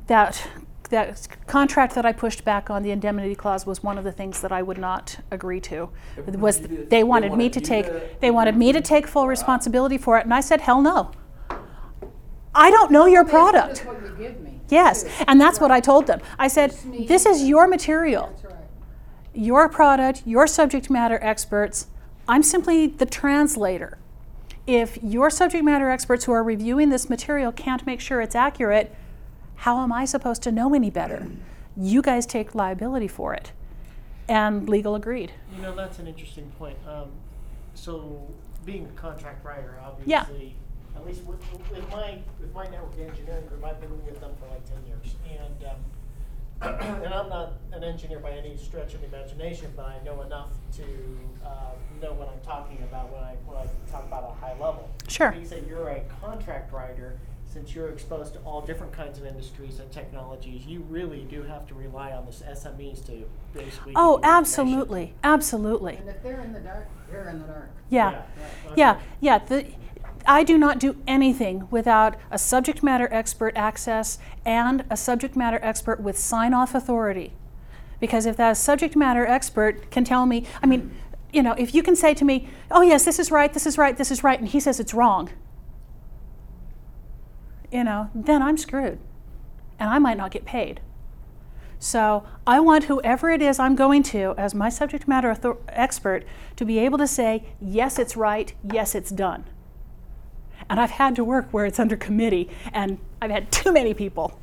[0.06, 0.46] that,
[0.90, 4.40] that contract that I pushed back on, the indemnity clause, was one of the things
[4.40, 5.90] that I would not agree to.
[6.16, 9.06] They Was, wanted they they wanted me to take, to- they wanted me to take
[9.06, 9.28] full Wow.
[9.28, 11.10] responsibility for it, and I said, hell no.
[12.54, 13.84] I don't know your product.
[13.84, 16.20] what you give me, Yes, and that's what I told them.
[16.38, 16.72] I said,
[17.06, 18.32] this is your material
[19.38, 21.88] your product, your subject matter experts.
[22.26, 23.98] I'm simply the translator.
[24.66, 28.94] If your subject matter experts who are reviewing this material can't make sure it's accurate,
[29.56, 31.26] how am I supposed to know any better?
[31.76, 33.52] You guys take liability for it.
[34.28, 35.32] And legal agreed.
[35.54, 36.76] You know, that's an interesting point.
[36.88, 37.10] Um,
[37.74, 38.26] so,
[38.64, 40.22] being a contract writer, Yeah.
[40.22, 40.56] obviously,
[40.96, 41.38] at least with,
[41.70, 45.14] with my with my network engineering group, I've been with them for like ten years,
[45.30, 45.76] and um,
[47.04, 50.50] and I'm not an engineer by any stretch of the imagination, but I know enough
[50.78, 50.82] to
[51.44, 51.50] uh,
[52.02, 54.88] know what I'm talking about when I when I talk about a high level.
[55.06, 55.32] Sure.
[55.38, 57.18] You say you're a contract writer.
[57.52, 61.66] Since you're exposed to all different kinds of industries and technologies, you really do have
[61.68, 63.24] to rely on the SMEs to
[63.54, 63.92] basically.
[63.96, 65.14] Oh, absolutely.
[65.24, 65.96] Absolutely.
[65.96, 67.70] And if they're in the dark, they're in the dark.
[67.88, 68.10] Yeah.
[68.10, 68.74] Yeah.
[68.76, 69.38] Yeah, yeah.
[69.38, 69.66] The,
[70.26, 75.60] I do not do anything without a subject matter expert access and a subject matter
[75.62, 77.32] expert with sign off authority.
[78.00, 80.94] Because if that subject matter expert can tell me, I mean,
[81.32, 83.78] you know, if you can say to me, oh, yes, this is right, this is
[83.78, 85.30] right, this is right, and he says it's wrong,
[87.76, 88.98] you know, then I'm screwed.
[89.78, 90.80] And I might not get paid.
[91.78, 96.24] So I want whoever it is I'm going to, as my subject matter author- expert,
[96.56, 99.44] to be able to say, yes, it's right, yes, it's done.
[100.70, 104.40] And I've had to work where it's under committee, and I've had too many people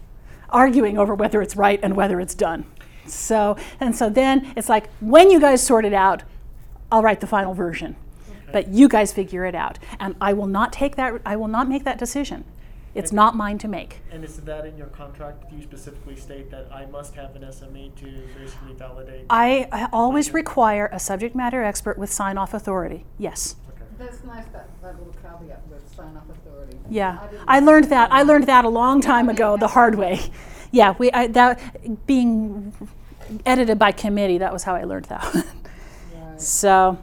[0.49, 2.65] arguing over whether it's right and whether it's done.
[3.07, 6.21] So, and so then it's like, when you guys sort it out,
[6.91, 7.95] I'll write the final version.
[8.51, 9.79] But you guys figure it out.
[9.99, 12.43] And I will not take that, I will not make that decision.
[12.95, 14.01] It's not mine to make.
[14.11, 15.49] And is that in your contract?
[15.49, 19.25] Do you specifically state that I must have an SME to basically validate?
[19.29, 23.05] I, I always require a subject matter expert with sign off authority.
[23.17, 23.55] Yes.
[23.69, 23.83] Okay.
[23.97, 26.77] That's nice, that, that little caveat with sign off authority.
[26.89, 27.19] Yeah.
[27.31, 28.11] didn't I learned that.
[28.11, 30.19] I learned that a long time ago the hard way.
[30.71, 32.73] Yeah, we I, that being
[33.45, 35.23] edited by committee, that was how I learned that.
[36.15, 36.41] Right.
[36.41, 36.97] so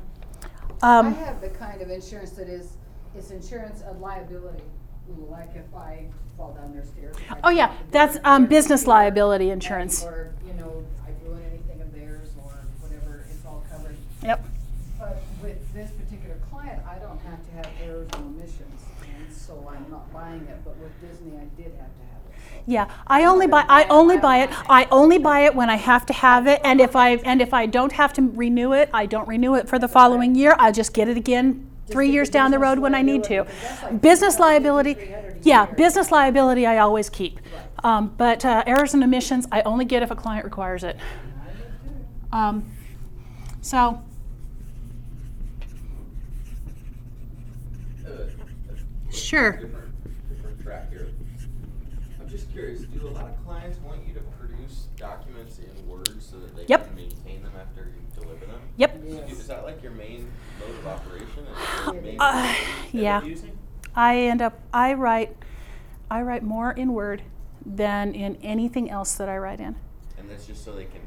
[0.82, 2.72] I um, have the kind of insurance that is,
[3.16, 4.64] is insurance of liability,
[5.30, 6.06] like if I
[6.36, 7.16] fall down their stairs.
[7.30, 10.04] I Oh, yeah, that's, um, business liability insurance.
[10.04, 13.96] Or, you know, I ruin anything of theirs or whatever, it's all covered.
[14.22, 14.44] yep.
[14.98, 19.68] But with this particular client, I don't have to have errors and omissions, and so
[19.70, 22.62] I'm not buying it, but with Disney, I did have to have it.
[22.66, 26.04] Yeah, I only buy I only buy it I only buy it when I have
[26.06, 29.06] to have it and if I and if I don't have to renew it, I
[29.06, 30.54] don't renew it for the following year.
[30.58, 33.46] I just get it again 3 years down the road when I need to.
[34.00, 34.96] Business liability
[35.42, 37.40] Yeah, business liability I always keep.
[37.82, 40.96] Um, but uh, errors and omissions I only get if a client requires it.
[42.32, 42.70] Um,
[43.62, 44.02] so
[49.10, 49.52] Sure.
[49.52, 51.08] Different, different track here.
[52.28, 56.38] just curious, do a lot of clients want you to produce documents in Word so
[56.38, 56.86] that they Yep.
[56.86, 58.60] can maintain them after you deliver them?
[58.76, 58.92] Yep.
[59.02, 60.30] So do- Is that like your main
[60.60, 61.44] mode of operation?
[61.46, 62.56] Is your main Uh, method
[62.92, 63.22] you end yeah.
[63.22, 63.58] using?
[63.94, 65.36] I end up I write
[66.10, 67.22] I write more in Word
[67.64, 69.76] than in anything else that I write in.
[70.18, 71.00] And that's just so they can,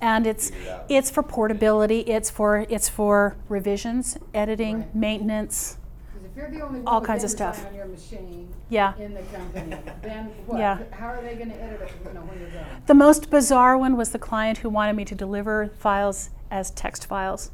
[0.00, 0.84] And it's it out.
[0.88, 4.94] it's for portability, it's for it's for revisions, editing, Right.
[4.94, 5.76] maintenance.
[6.24, 7.66] If you're the only All one with kinds of stuff.
[7.66, 8.94] on your machine Yeah.
[8.98, 10.58] in the company, then what?
[10.60, 10.78] Yeah.
[10.92, 12.66] How are they gonna edit it, you know, when you're done?
[12.86, 17.06] The most bizarre one was the client who wanted me to deliver files as text
[17.06, 17.50] files.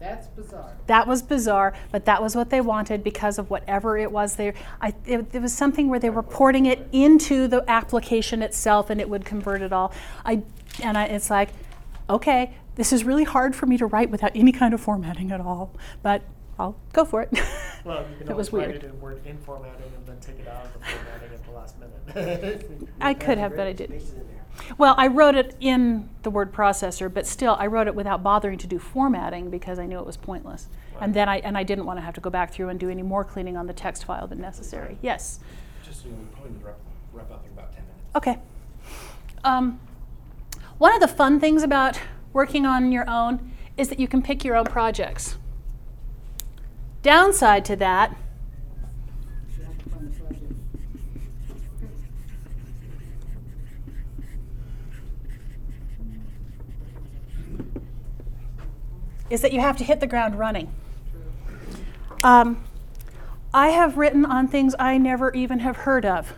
[0.00, 0.76] That's bizarre.
[0.86, 4.54] That was bizarre, but that was what they wanted because of whatever it was they
[4.80, 8.98] I it, it was something where they were porting it into the application itself and
[8.98, 9.92] it would convert it all.
[10.24, 10.42] I
[10.82, 11.50] and I, it's like
[12.08, 15.40] okay, this is really hard for me to write without any kind of formatting at
[15.40, 15.70] all,
[16.02, 16.22] but
[16.60, 17.30] I'll go for it.
[17.82, 18.84] Well, you can it was always weird.
[18.84, 21.50] it in Word in formatting and then take it out of the formatting at the
[21.50, 22.90] last minute.
[23.00, 24.02] I could have, but I didn't.
[24.76, 28.58] Well, I wrote it in the word processor, but still, I wrote it without bothering
[28.58, 30.68] to do formatting because I knew it was pointless.
[31.00, 32.90] And then I and I didn't want to have to go back through and do
[32.90, 34.98] any more cleaning on the text file than necessary.
[35.00, 35.40] Yes.
[35.82, 36.78] Just, you know, probably need to wrap,
[37.14, 38.14] wrap up in about ten minutes.
[38.14, 38.38] Okay.
[39.42, 39.80] Um,
[40.76, 41.98] one of the fun things about
[42.34, 45.38] working on your own is that you can pick your own projects.
[47.02, 48.14] Downside to that
[59.30, 60.70] is that you have to hit the ground running.
[62.22, 62.62] Um,
[63.54, 66.34] I have written on things I never even have heard of.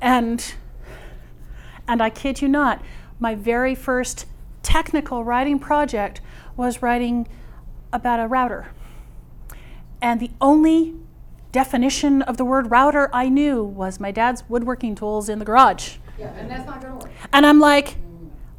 [0.00, 0.54] And
[1.86, 2.82] and I kid you not,
[3.18, 4.24] my very first
[4.62, 6.22] technical writing project
[6.56, 7.28] was writing
[7.92, 8.68] about a router.
[10.04, 10.92] And the only
[11.50, 15.96] definition of the word router I knew was my dad's woodworking tools in the garage.
[16.18, 17.10] Yeah, and that's not gonna work.
[17.32, 17.96] And I'm like,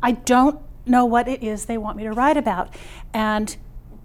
[0.01, 2.75] I don't know what it is they want me to write about.
[3.13, 3.55] And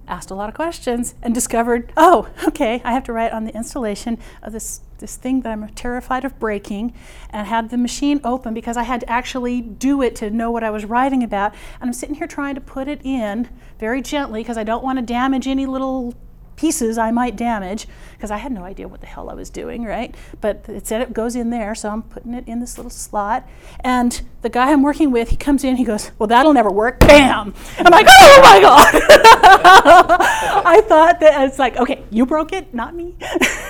[0.07, 3.55] asked a lot of questions and discovered, oh, okay, I have to write on the
[3.55, 6.93] installation of this this thing that I'm terrified of breaking
[7.30, 10.62] and had the machine open because I had to actually do it to know what
[10.62, 11.55] I was writing about.
[11.80, 14.99] And I'm sitting here trying to put it in very gently because I don't want
[14.99, 16.12] to damage any little
[16.61, 19.84] pieces I might damage because I had no idea what the hell I was doing,
[19.84, 20.14] right?
[20.42, 23.48] But it said it goes in there, so I'm putting it in this little slot.
[23.80, 27.00] And the guy I'm working with, he comes in, he goes, Well, that'll never work.
[27.00, 27.54] Bam!
[27.78, 28.94] I'm like, Oh my God!
[30.66, 33.14] I thought that it's like, okay, you broke it, not me.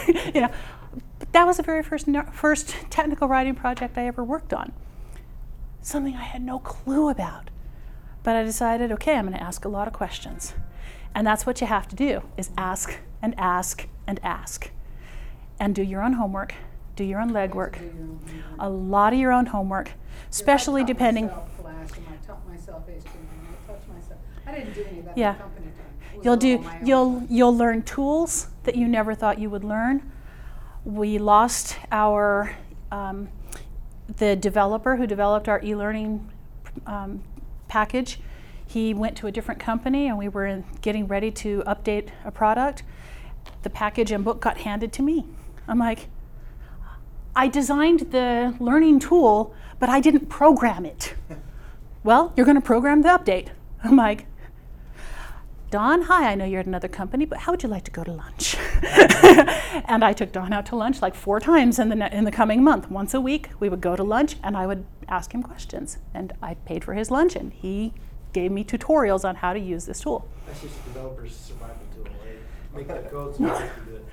[0.34, 0.51] you know,
[1.20, 4.72] but that was the very first, first technical writing project I ever worked on.
[5.80, 7.51] Something I had no clue about.
[8.24, 10.55] But I decided, okay, I'm going to ask a lot of questions.
[11.15, 14.71] And that's what you have to do is ask and ask and ask.
[15.59, 16.55] And do your own homework,
[16.97, 18.57] do your own legwork, Do your own homework.
[18.59, 19.93] a lot of your own homework,
[20.31, 21.27] especially depending.
[21.27, 23.01] myself Flash and I taught myself HTML.
[23.03, 24.21] I taught myself.
[24.47, 25.33] I didn't do any of that Yeah.
[25.35, 25.75] in company time.
[26.13, 29.39] It was You'll do on my own you'll you'll learn tools that you never thought
[29.39, 30.11] you would learn.
[30.85, 32.57] We lost our
[32.91, 33.29] um,
[34.17, 36.31] the developer who developed our e-learning
[36.87, 37.23] um,
[37.69, 38.19] package.
[38.71, 42.85] He went to a different company, and we were getting ready to update a product.
[43.64, 45.27] The package and book got handed to me.
[45.66, 46.07] I'm like,
[47.35, 51.16] I designed the learning tool, but I didn't program it.
[52.05, 53.49] well, you're going to program the update.
[53.83, 54.27] I'm like,
[55.73, 58.05] Don, hi, I know you're at another company, but how would you like to go
[58.05, 58.57] to lunch?
[59.89, 62.31] and I took Don out to lunch like four times in the, ne- in the
[62.31, 62.89] coming month.
[62.89, 65.99] Once a week, we would go to lunch and I would ask him questions.
[66.14, 67.95] And I paid for his lunch and he
[68.33, 70.26] gave me tutorials on how to use this tool.
[70.47, 72.07] That's just developers survival tool?
[72.74, 74.07] Make the code so you can do it.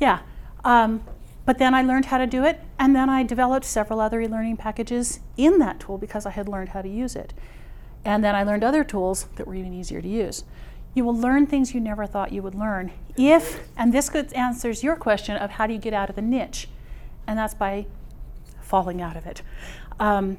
[0.00, 0.20] Yeah.
[0.64, 1.02] Um,
[1.44, 4.28] but then I learned how to do it, and then I developed several other e
[4.28, 7.32] learning packages in that tool because I had learned how to use it.
[8.04, 10.44] And then I learned other tools that were even easier to use.
[10.94, 14.96] You will learn things you never thought you would learn if, and this answers your
[14.96, 16.68] question of how do you get out of the niche,
[17.26, 17.86] and that's by
[18.60, 19.42] falling out of it.
[19.98, 20.38] Um,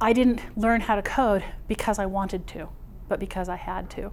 [0.00, 2.68] I didn't learn how to code because I wanted to,
[3.08, 4.12] but because I had to.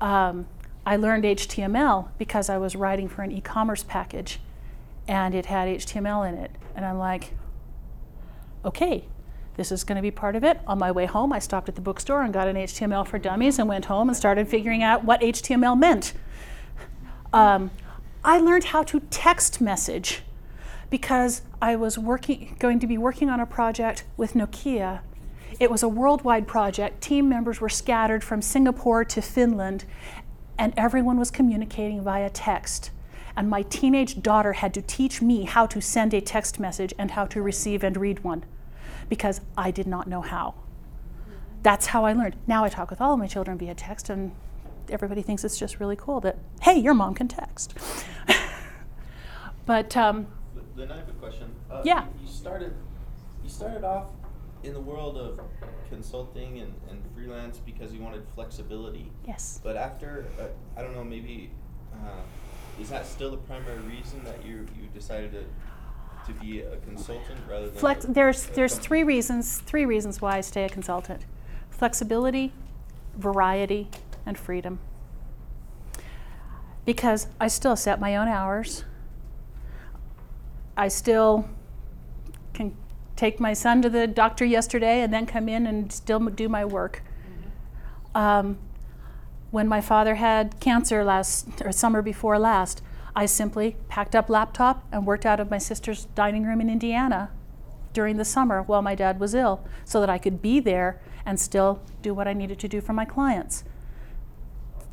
[0.00, 0.46] Um,
[0.86, 4.40] I learned HTML because I was writing for an e commerce package
[5.06, 6.52] and it had HTML in it.
[6.74, 7.34] And I'm like,
[8.64, 9.04] okay,
[9.56, 10.60] this is going to be part of it.
[10.66, 13.58] On my way home, I stopped at the bookstore and got an HTML for Dummies
[13.58, 16.12] and went home and started figuring out what HTML meant.
[17.32, 17.70] Um,
[18.24, 20.22] I learned how to text message
[20.90, 25.00] because I was working, going to be working on a project with Nokia.
[25.58, 27.00] It was a worldwide project.
[27.00, 29.84] Team members were scattered from Singapore to Finland,
[30.58, 32.90] and everyone was communicating via text.
[33.36, 37.12] And my teenage daughter had to teach me how to send a text message and
[37.12, 38.44] how to receive and read one
[39.08, 40.54] because I did not know how.
[41.62, 42.36] That's how I learned.
[42.46, 44.32] Now I talk with all of my children via text, and
[44.88, 47.74] everybody thinks it's just really cool that, hey, your mom can text.
[49.66, 50.26] but um,
[50.80, 51.54] Then I have a question.
[51.70, 52.04] Uh, Yeah.
[52.04, 52.72] You, you started,
[53.44, 54.06] you started off
[54.62, 55.38] in the world of
[55.90, 59.12] consulting and, and freelance because you wanted flexibility.
[59.28, 59.60] yes.
[59.62, 60.44] But after, uh,
[60.78, 61.50] I don't know, maybe,
[61.92, 62.22] uh,
[62.80, 65.44] is that still the primary reason that you you decided to
[66.32, 68.86] to be a consultant rather than Flex, a- there's a there's company?
[68.88, 71.22] three reasons three reasons why I stay a consultant:
[71.68, 72.52] flexibility,
[73.18, 73.88] variety,
[74.24, 74.78] and freedom.
[76.86, 78.84] Because I still set my own hours.
[80.80, 81.46] I still
[82.54, 82.74] can
[83.14, 86.64] take my son to the doctor yesterday and then come in and still do my
[86.64, 87.02] work.
[88.14, 88.56] Um,
[89.50, 92.80] when my father had cancer last or summer before last,
[93.14, 97.30] I simply packed up laptop and worked out of my sister's dining room in Indiana
[97.92, 101.38] during the summer while my dad was ill so that I could be there and
[101.38, 103.64] still do what I needed to do for my clients.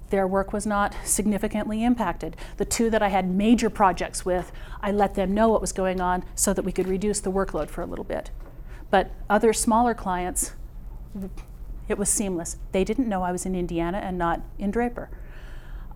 [0.09, 2.37] Their work was not significantly impacted.
[2.57, 4.51] The two that I had major projects with,
[4.81, 7.69] I let them know what was going on so that we could reduce the workload
[7.69, 8.31] for a little bit.
[8.89, 10.53] But other smaller clients,
[11.89, 12.57] it was seamless.
[12.71, 15.09] They didn't know I was in Indiana and not in Draper.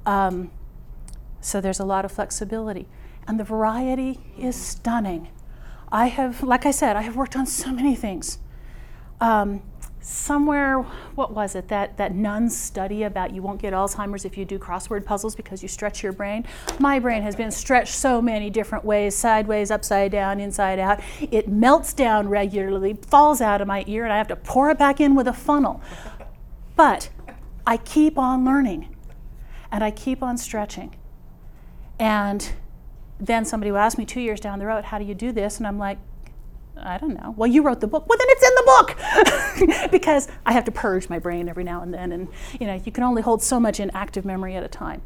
[0.06, 0.52] Um,
[1.40, 2.88] so there's a lot of flexibility.
[3.28, 5.30] And the variety is stunning.
[5.92, 8.40] I have, like I said, I have worked on so many things.
[9.20, 9.62] Um,
[10.02, 10.82] somewhere,
[11.16, 14.58] what was it, that, that nun's study about you won't get Alzheimer's if you do
[14.58, 16.46] crossword puzzles because you stretch your brain?
[16.80, 21.00] My brain has been stretched so many different ways sideways, upside down, inside out.
[21.20, 24.78] It melts down regularly, falls out of my ear, and I have to pour it
[24.78, 25.82] back in with a funnel.
[26.76, 27.10] But
[27.66, 28.96] I keep on learning
[29.72, 30.96] and I keep on stretching.
[32.00, 32.54] And
[33.20, 35.60] then somebody will ask me two years down the road, How do you do this?
[35.60, 36.00] And I'm like,
[36.84, 37.34] I don't know.
[37.38, 38.08] Well, you wrote the book.
[38.08, 41.82] Well, then it's in the book because I have to purge my brain every now
[41.82, 42.12] and then.
[42.12, 42.28] And,
[42.60, 45.02] you know, you can only hold so much in active memory at a time.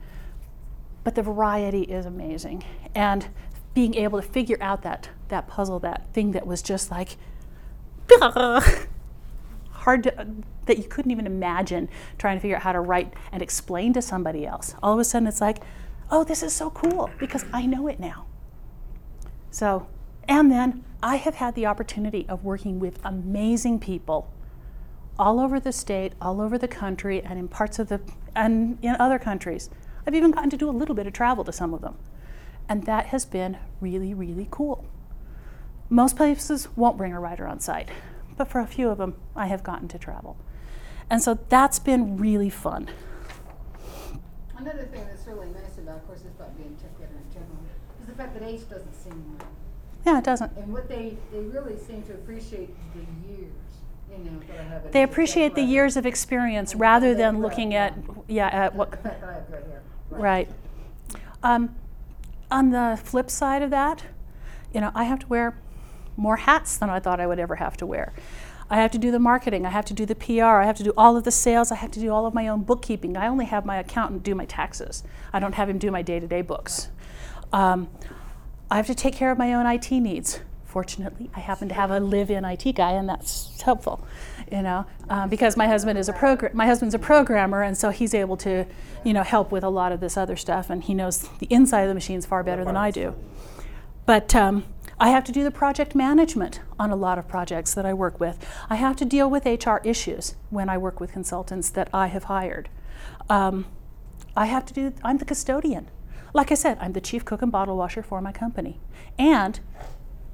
[1.04, 2.64] But the variety is amazing.
[2.94, 3.28] And
[3.74, 7.18] being able to figure out that, that puzzle, that thing that was just like,
[9.72, 10.28] hard to,
[10.66, 14.02] that you couldn't even imagine trying to figure out how to write and explain to
[14.02, 14.76] somebody else.
[14.82, 15.60] All of a sudden, it's like,
[16.10, 18.26] oh, this is so cool because I know it now.
[19.52, 19.88] So,
[20.28, 24.32] and then I have had the opportunity of working with amazing people
[25.18, 28.02] all over the state, all over the country, and in parts of the,
[28.36, 29.70] and in other countries.
[30.06, 31.98] I've even gotten to do a little bit of travel to some of them.
[32.68, 34.86] And that has been really, really cool.
[35.90, 37.90] Most places won't bring a writer on site,
[38.38, 40.38] but for a few of them, I have gotten to travel.
[41.10, 42.90] And so that's been really fun.
[44.58, 47.60] Another thing that's really nice about, of course, is about being writer in general,
[48.02, 49.38] is the fact that age doesn't seem.
[50.06, 50.52] Yeah, it doesn't.
[50.56, 53.52] And what they, they really seem to appreciate the years,
[54.12, 54.92] you know, that I have.
[54.92, 57.98] They appreciate the years of experience rather than looking at,
[58.28, 59.82] yeah, at what, fact that I have gray hair.
[60.12, 60.50] right.
[61.42, 61.76] Um,
[62.52, 64.04] on the flip side of that,
[64.74, 65.58] you know, I have to wear
[66.18, 68.14] more hats than I thought I would ever have to wear.
[68.70, 70.84] I have to do the marketing, I have to do the PR, I have to
[70.84, 73.16] do all of the sales, I have to do all of my own bookkeeping.
[73.16, 75.04] I only have my accountant do my taxes.
[75.34, 76.90] I don't have him do my day-to-day books.
[77.54, 77.90] Um,
[78.70, 80.40] I have to take care of my own IT needs.
[80.64, 84.06] Fortunately, I happen to have a live-in IT guy, and that's helpful,
[84.52, 86.56] you know, um, because my husband is a program.
[86.56, 88.66] My husband's a programmer, and so he's able to,
[89.04, 91.82] you know, help with a lot of this other stuff, and he knows the inside
[91.82, 93.16] of the machines far better than I do.
[94.06, 94.66] But um,
[95.00, 98.20] I have to do the project management on a lot of projects that I work
[98.20, 98.46] with.
[98.70, 102.26] I have to deal with HR issues when I work with consultants that I have
[102.26, 102.70] hired.
[103.30, 103.66] Um,
[104.36, 105.90] I have to do, I'm the custodian.
[106.36, 108.78] Like I said, I'm the chief cook and bottle washer for my company.
[109.18, 109.58] And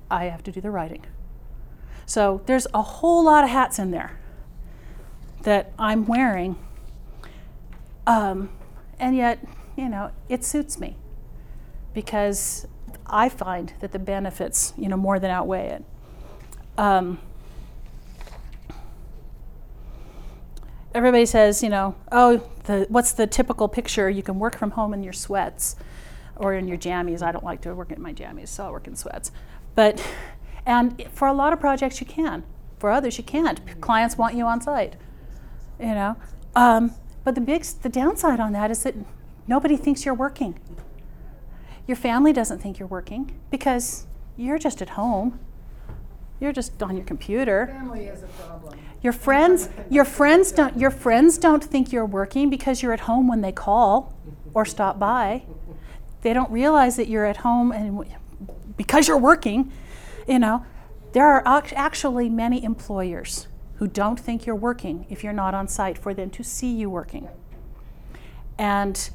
[0.10, 1.06] I have to do the writing.
[2.08, 4.18] So there's a whole lot of hats in there
[5.44, 6.56] that I'm wearing.
[8.08, 8.50] Um,
[8.98, 9.46] and yet,
[9.78, 10.98] you know, it suits me
[11.94, 12.66] because
[13.06, 15.84] I find that the benefits, you know, more than outweigh it.
[16.80, 17.20] Um,
[20.96, 24.10] everybody says, you know, oh, the, what's the typical picture?
[24.10, 25.76] You can work from home in your sweats
[26.42, 27.22] or in your jammies.
[27.22, 29.32] I don't like to work in my jammies, so I work in sweats.
[29.76, 30.04] But,
[30.66, 32.44] and for a lot of projects, you can.
[32.80, 33.80] For others, you can't.
[33.80, 34.96] Clients want you on site,
[35.80, 36.18] you know.
[36.56, 38.96] Um, but the big, the downside on that is that
[39.48, 40.60] nobody thinks you're working.
[41.88, 45.40] Your family doesn't think you're working because you're just at home.
[46.40, 47.68] You're just on your computer.
[47.68, 48.80] Family is a problem.
[49.04, 53.28] Your friends, your friends don't, your friends don't think you're working because you're at home
[53.28, 54.16] when they call
[54.56, 55.44] or stop by.
[56.22, 58.06] They don't realize that you're at home and
[58.78, 59.72] because you're working,
[60.28, 60.66] you know,
[61.14, 65.98] there are actually many employers who don't think you're working if you're not on site
[65.98, 67.28] for them to see you working.
[68.58, 69.10] And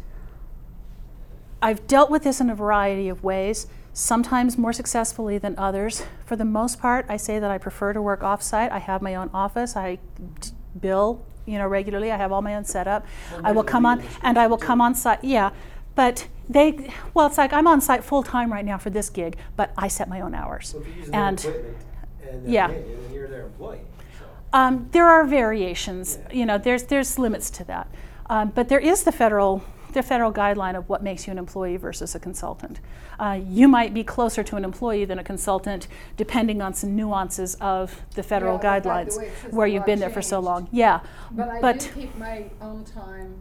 [1.62, 6.04] I've dealt with this in a variety of ways, sometimes more successfully than others.
[6.24, 8.70] For the most part, I say that I prefer to work offsite.
[8.70, 9.76] I have my own office.
[9.76, 9.98] I
[10.40, 12.12] d- bill, you know, regularly.
[12.12, 13.06] I have all my own setup.
[13.42, 15.22] I will come on and I will come on site.
[15.22, 15.50] Yeah,
[15.96, 19.36] but they well, it's like I'm on site full time right now for this gig,
[19.56, 20.68] but I set my own hours.
[20.68, 21.76] So if you're using and equipment
[22.22, 22.66] and they're yeah.
[22.68, 23.80] paying you, then you're their employee,
[24.18, 24.24] so.
[24.52, 26.18] um, there are variations.
[26.28, 26.36] Yeah.
[26.36, 27.88] You know, there's there's limits to that,
[28.30, 29.64] um, but there is the federal
[29.96, 32.80] the federal guideline of what makes you an employee versus a consultant.
[33.18, 37.54] Uh, you might be closer to an employee than a consultant, depending on some nuances
[37.56, 40.10] of the federal Yeah, like the guidelines, way it says where you've law been there
[40.10, 40.68] for so long.
[40.70, 41.00] Yeah,
[41.32, 43.40] But I do keep my own time.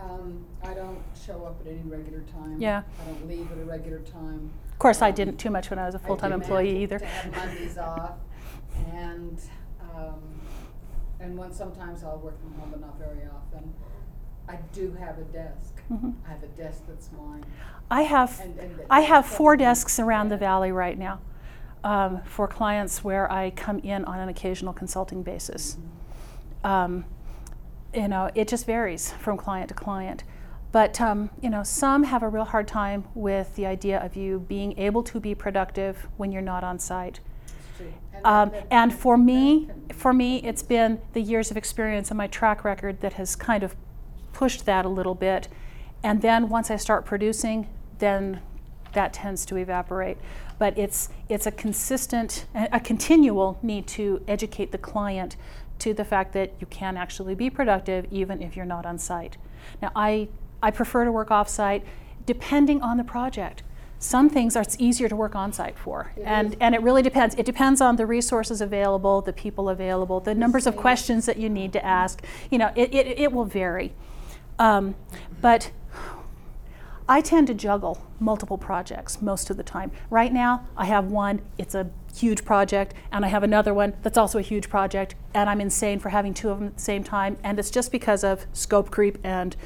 [0.00, 2.60] Um, I don't show up at any regular time.
[2.60, 2.82] Yeah.
[3.02, 4.50] I don't leave at a regular time.
[4.72, 6.98] of course, I didn't too much when I was a full time employee either.
[6.98, 8.12] To have Mondays off,
[8.92, 9.38] and
[9.94, 10.20] um,
[11.20, 13.74] and when sometimes I'll work from home, but not very often.
[14.48, 15.80] I do have a desk.
[15.92, 16.14] Mhm.
[16.26, 17.44] I have a desk that's mine.
[17.90, 21.20] I have And- and I have four desks around the valley right now
[21.84, 25.76] um, for clients where I come in on an occasional consulting basis.
[26.64, 27.04] Um,
[27.94, 30.24] you know, it just varies from client to client.
[30.72, 34.40] But um, you know, some have a real hard time with the idea of you
[34.48, 37.20] being able to be productive when you're not on site.
[38.12, 42.26] And Um, and for me, for me, it's been the years of experience and my
[42.26, 43.74] track record that has kind of
[44.32, 45.48] pushed that a little bit.
[46.02, 47.68] And then once I start producing,
[47.98, 48.40] then
[48.92, 50.18] that tends to evaporate.
[50.58, 55.36] But it's it's a consistent, a continual need to educate the client
[55.80, 59.36] to the fact that you can actually be productive even if you're not on site.
[59.82, 60.28] Now, I
[60.62, 61.84] I prefer to work off site,
[62.26, 63.62] depending on the project.
[63.98, 66.58] Some things are it's easier to work on site for, It and is.
[66.60, 67.34] and it really depends.
[67.34, 71.50] It depends on the resources available, the people available, the numbers of questions that you
[71.50, 72.24] need to ask.
[72.50, 73.92] You know, it, it, it will vary.
[74.58, 74.94] Um,
[75.42, 75.70] but
[77.10, 79.90] I tend to juggle multiple projects most of the time.
[80.10, 84.16] Right now, I have one, it's a huge project, and I have another one that's
[84.16, 87.02] also a huge project, and I'm insane for having two of them at the same
[87.02, 89.56] time, and it's just because of scope creep and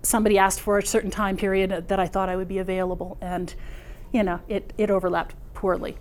[0.00, 3.54] somebody asked for a certain time period that I thought I would be available, and
[4.10, 5.98] you know, it, it overlapped poorly.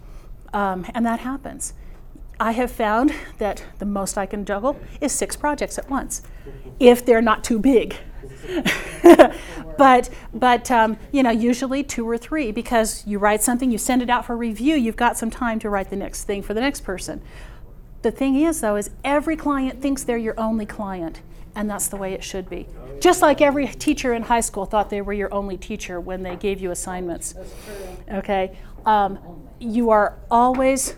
[0.53, 1.73] Um, and that happens.
[2.39, 6.22] I have found that the most I can juggle is six projects at once,
[6.80, 7.97] if they're not too big.
[9.77, 14.01] but but um, you know usually two or three because you write something you send
[14.01, 16.61] it out for review you've got some time to write the next thing for the
[16.61, 17.22] next person.
[18.01, 21.22] The thing is though is every client thinks they're your only client
[21.55, 22.68] and that's the way it should be.
[22.99, 26.35] Just like every teacher in high school thought they were your only teacher when they
[26.35, 27.34] gave you assignments.
[28.11, 28.57] Okay?
[28.85, 29.19] Um,
[29.59, 30.95] you are always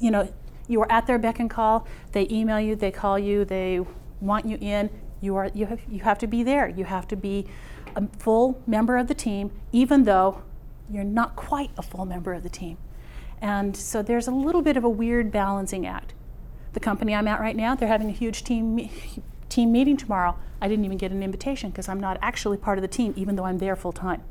[0.00, 0.32] you know
[0.66, 1.86] you are at their beck and call.
[2.12, 3.80] They email you they call you they
[4.20, 4.90] want you in
[5.26, 6.68] you are you have you have to be there.
[6.68, 7.46] You have to be
[7.94, 10.42] a full member of the team even though
[10.90, 12.78] you're not quite a full member of the team.
[13.40, 16.14] And so there's a little bit of a weird balancing act.
[16.72, 18.90] The company i'm at right now they're having a huge team
[19.48, 20.36] team meeting tomorrow.
[20.60, 23.36] I didn't even get an invitation because i'm not actually part of the team even
[23.36, 24.22] though i'm there full time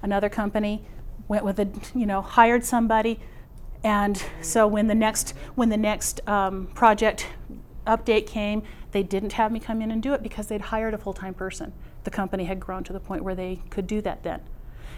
[0.00, 0.84] another company
[1.28, 3.20] went with a you know hired somebody
[3.84, 7.26] and so when the next when the next um, project
[7.86, 10.98] update came they didn't have me come in and do it because they'd hired a
[10.98, 11.72] full-time person.
[12.04, 14.40] The company had grown to the point where they could do that then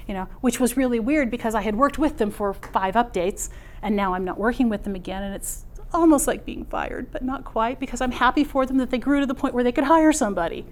[0.07, 3.49] you know which was really weird because i had worked with them for five updates
[3.81, 7.23] and now i'm not working with them again and it's almost like being fired but
[7.23, 9.73] not quite because i'm happy for them that they grew to the point where they
[9.73, 10.67] could hire somebody.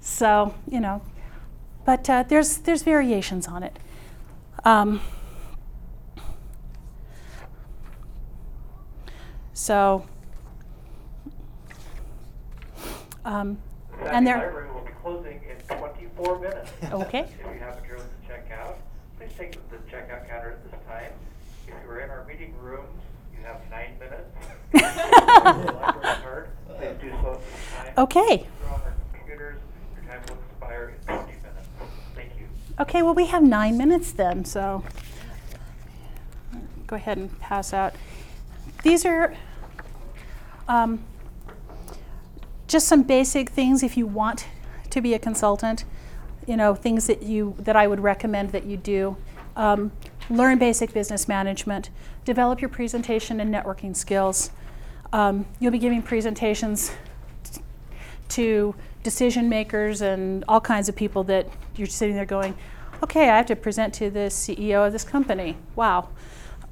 [0.00, 1.02] So you know
[1.84, 3.78] but uh, there's there's variations on it.
[4.64, 5.00] Um,
[9.52, 10.06] so
[13.24, 13.58] um,
[14.06, 16.70] and The there library will be closing in 24 minutes.
[16.92, 18.78] okay If you haven't chosen to check out,
[19.18, 21.12] please take the checkout counter at this time.
[21.66, 23.00] If you are in our meeting rooms,
[23.36, 24.30] you have nine minutes.
[24.72, 26.48] If you want the library card,
[26.78, 27.92] Please do so at this time.
[27.98, 29.58] okay If you're on our computers,
[29.94, 31.68] your time will expire in 20 minutes.
[32.14, 32.46] Thank you.
[32.78, 34.82] Okay, well, we have nine minutes then, so
[36.86, 37.94] go ahead and pass out.
[38.82, 39.34] These are
[40.68, 41.00] um,
[42.70, 44.46] just some basic things if you want
[44.90, 45.84] to be a consultant.
[46.46, 49.16] You know, things that you that I would recommend that you do.
[49.56, 49.92] Um,
[50.30, 51.90] learn basic business management.
[52.24, 54.50] Develop your presentation and networking skills.
[55.12, 56.92] Um, you'll be giving presentations
[58.28, 62.56] to decision makers and all kinds of people that you're sitting there going,
[63.02, 65.56] okay, I have to present to the CEO of this company.
[65.74, 66.10] Wow.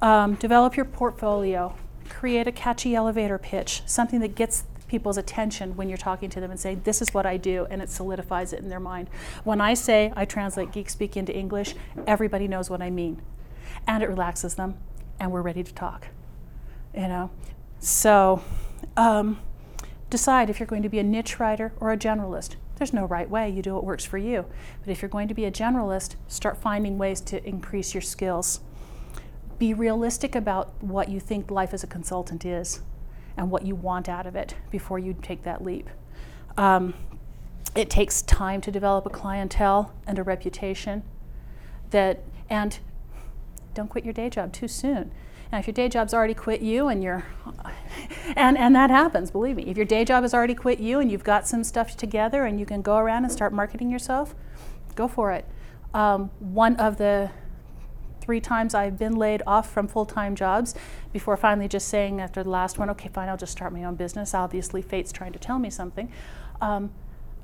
[0.01, 1.75] Um, develop your portfolio.
[2.09, 6.51] Create a catchy elevator pitch, something that gets people's attention when you're talking to them
[6.51, 9.09] and say, This is what I do, and it solidifies it in their mind.
[9.45, 11.75] When I say I translate geek speak into English,
[12.07, 13.23] everybody knows what I mean.
[13.87, 14.79] And it relaxes them,
[15.21, 16.09] and we're ready to talk.
[16.95, 17.31] You know?
[17.79, 18.43] So
[18.97, 19.39] um,
[20.11, 22.57] decide if you're going to be a niche writer or a generalist.
[22.77, 24.47] There's no right way, you do what works for you.
[24.85, 28.61] But if you're going to be a generalist, start finding ways to increase your skills.
[29.59, 32.81] Be realistic about what you think life as a consultant is
[33.39, 35.89] and what you want out of it before you take that leap.
[36.59, 36.93] Um,
[37.75, 41.05] it takes time to develop a clientele and a reputation
[41.91, 42.79] that and
[43.75, 45.13] don't quit your day job too soon.
[45.53, 47.25] Now, if your day job's already quit you and you're,
[48.37, 49.63] and, and that happens, believe me.
[49.65, 52.59] If your day job has already quit you and you've got some stuff together and
[52.59, 54.35] you can go around and start marketing yourself,
[54.95, 55.47] go for it.
[55.95, 57.31] Um, one of the
[58.29, 60.75] three times I've been laid off from full time jobs
[61.15, 63.95] before finally just saying after the last one, okay, fine, I'll just start my own
[63.95, 64.35] business.
[64.35, 66.13] Obviously, fate's trying to tell me something.
[66.61, 66.91] Um,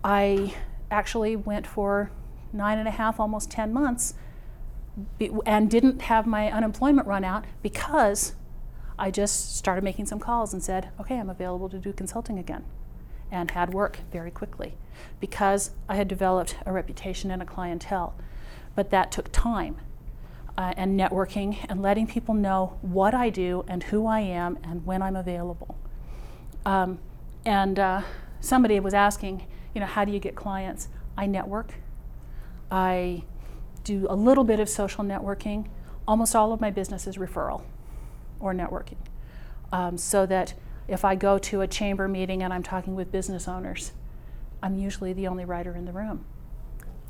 [0.05, 0.55] I
[0.91, 2.11] actually went for
[2.53, 4.13] nine and a half, almost 10 months
[5.47, 8.35] and didn't have my unemployment run out because
[8.99, 12.63] I just started making some calls and said, okay, I'm available to do consulting again.
[13.31, 14.75] And had work very quickly
[15.19, 18.15] because I had developed a reputation and a clientele.
[18.75, 19.79] But that took time
[20.57, 24.87] uh, and networking and letting people know what I do and who I am and
[24.87, 25.77] when I'm available.
[26.65, 26.99] Um,
[27.45, 28.03] and uh,
[28.41, 30.89] somebody was asking, you know, how do you get clients?
[31.17, 31.75] I network.
[32.71, 33.25] I
[33.83, 35.67] do a little bit of social networking.
[36.07, 37.63] Almost all of my business is referral
[38.41, 38.97] or networking.
[39.73, 40.55] Um, so that
[40.87, 43.93] if I go to a chamber meeting and I'm talking with business owners,
[44.63, 46.25] I'm usually the only writer in the room.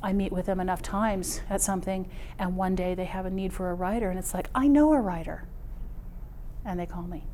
[0.05, 3.55] I meet with them enough times at something, and one day they have a need
[3.55, 5.48] for a writer, and it's like, I know a writer.
[6.62, 7.24] And they call me.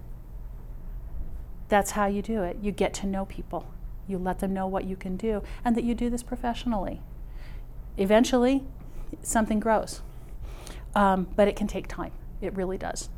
[1.68, 2.58] That's how you do it.
[2.62, 3.66] You get to know people,
[4.06, 7.00] you let them know what you can do, and that you do this professionally.
[7.96, 8.62] Eventually,
[9.20, 10.02] something grows.
[10.94, 12.12] Um, but it can take time.
[12.40, 13.08] It really does.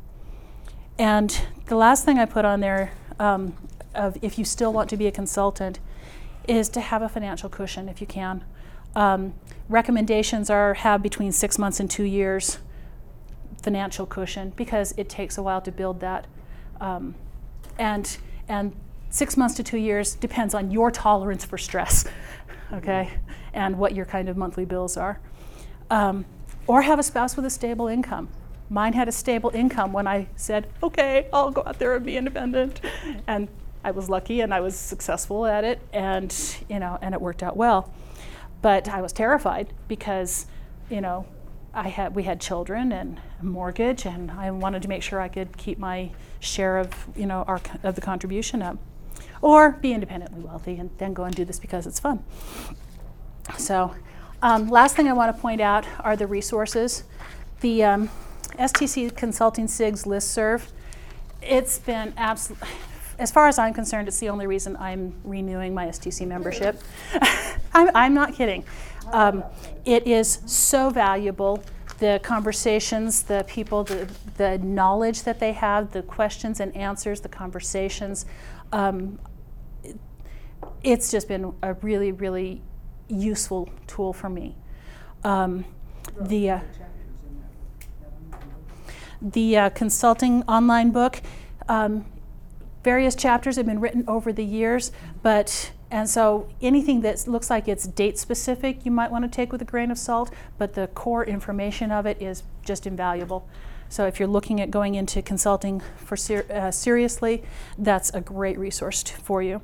[0.97, 3.53] And the last thing I put on there, um,
[3.93, 5.79] of if you still want to be a consultant,
[6.47, 8.43] is to have a financial cushion if you can.
[8.95, 9.33] Um,
[9.73, 12.59] recommendations are have between six months and two years
[13.63, 16.27] financial cushion because it takes a while to build that.
[16.79, 17.15] Um,
[17.79, 18.17] and
[18.47, 18.75] and
[19.09, 22.05] six months to two years depends on your tolerance for stress,
[22.73, 23.09] okay,
[23.53, 25.19] and what your kind of monthly bills are.
[25.89, 26.25] Um,
[26.67, 28.29] or have a spouse with a stable income.
[28.69, 32.15] Mine had a stable income when I said, okay, I'll go out there and be
[32.15, 32.79] independent.
[33.27, 33.47] And
[33.83, 36.33] I was lucky and I was successful at it and,
[36.69, 37.93] you know, and it worked out well.
[38.63, 40.47] But I was terrified because,
[40.89, 41.27] you know,
[41.73, 45.27] I had, we had children and a mortgage and I wanted to make sure I
[45.27, 48.77] could keep my share of, you know, our, of the contribution up.
[49.41, 52.23] Or be independently wealthy and then go and do this because it's fun.
[53.57, 53.93] So
[54.41, 57.03] um, last thing I want to point out are the resources.
[57.59, 58.09] The um,
[58.53, 60.71] STC Consulting SIGs listserv,
[61.41, 62.69] it's been absolutely,
[63.23, 66.77] as far as I'm concerned, it's the only reason I'm renewing my STC membership.
[67.73, 68.65] I'm, I'm, not kidding.
[69.13, 69.45] Um,
[69.85, 71.63] it is so valuable.
[71.99, 77.29] The conversations, the people, the, the knowledge that they have, the questions and answers, the
[77.29, 78.25] conversations.
[78.73, 79.19] Um,
[80.83, 82.61] it's just been a really, really
[83.07, 84.53] useful tool for me.
[85.23, 85.63] Um,
[86.19, 86.59] the uh,
[89.21, 91.21] the uh, consulting online book,
[91.69, 92.03] um,
[92.83, 94.91] various chapters have been written over the years,
[95.21, 99.51] but and so anything that looks like it's date specific, you might want to take
[99.51, 103.47] with a grain of salt, but the core information of it is just invaluable.
[103.89, 107.43] So if you're looking at going into consulting for ser- uh, seriously,
[107.77, 109.61] that's a great resource t- for you.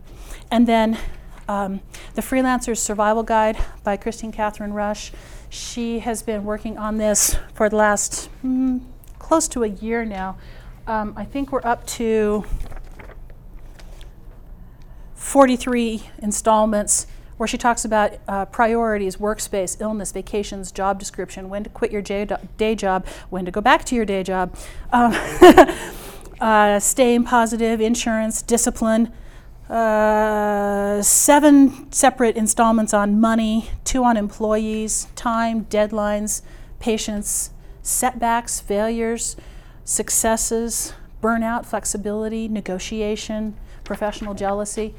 [0.51, 0.99] And then
[1.47, 1.81] um,
[2.13, 5.11] the Freelancer's Survival Guide by Kristine Kathryn Rusch.
[5.49, 8.81] She has been working on this for the last mm,
[9.17, 10.37] close to a year now.
[10.85, 12.45] Um, I think we're up to
[15.19, 17.05] 43 installments
[17.35, 22.01] where she talks about uh, priorities, workspace, illness, vacations, job description, when to quit your
[22.01, 24.55] day job, when to go back to your day job,
[24.91, 25.13] um,
[26.41, 29.11] uh, staying positive, insurance, discipline,
[29.69, 36.41] uh, seven separate installments on money, two on employees, time, deadlines,
[36.79, 37.51] patience,
[37.83, 39.35] setbacks, failures,
[39.83, 44.93] successes, burnout, flexibility, negotiation, professional jealousy.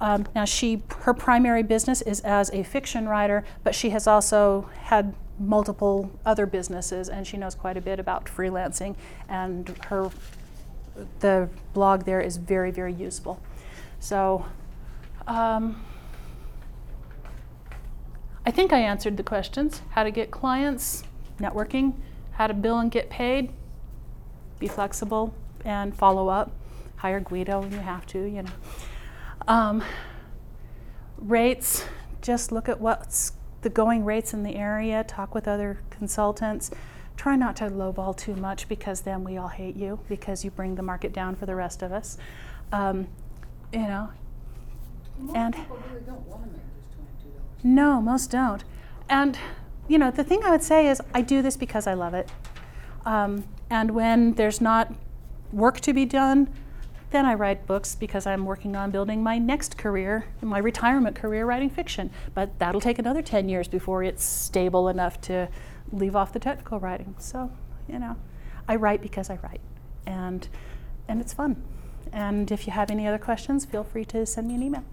[0.00, 4.70] Um, now, she her primary business is as a fiction writer, but she has also
[4.82, 8.96] had multiple other businesses, and she knows quite a bit about freelancing.
[9.28, 10.10] And her
[11.20, 13.40] the blog there is very very useful.
[14.00, 14.46] So.
[15.26, 15.84] Um,
[18.48, 21.04] I think I answered the questions how to get clients,
[21.38, 21.92] networking,
[22.32, 23.52] how to bill and get paid,
[24.58, 25.34] be flexible,
[25.66, 26.50] and follow up.
[26.96, 28.50] Hire Guido when you have to, you know.
[29.48, 29.82] Um,
[31.16, 31.84] rates,
[32.22, 36.70] just look at what's the going rates in the area, talk with other consultants.
[37.16, 40.76] Try not to lowball too much because then we all hate you because you bring
[40.76, 42.16] the market down for the rest of us.
[42.72, 43.08] Um,
[43.72, 44.10] you know,
[45.20, 47.64] Most And- really don't wanna make just twenty-two dollars.
[47.64, 48.62] no, most don't.
[49.08, 49.36] And,
[49.88, 52.30] you know, the thing I would say is I do this because I love it.
[53.04, 54.92] Um, and when there's not
[55.52, 56.48] work to be done,
[57.10, 61.46] then I write books because I'm working on building my next career, my retirement career,
[61.46, 62.10] writing fiction.
[62.34, 65.48] But that'll take another 10 years before it's stable enough to
[65.92, 67.14] leave off the technical writing.
[67.18, 67.50] So,
[67.88, 68.16] you know,
[68.66, 69.60] I write because I write.
[70.06, 70.46] And,
[71.08, 71.62] and it's fun.
[72.12, 74.84] And if you have any other questions, feel free to send me an email.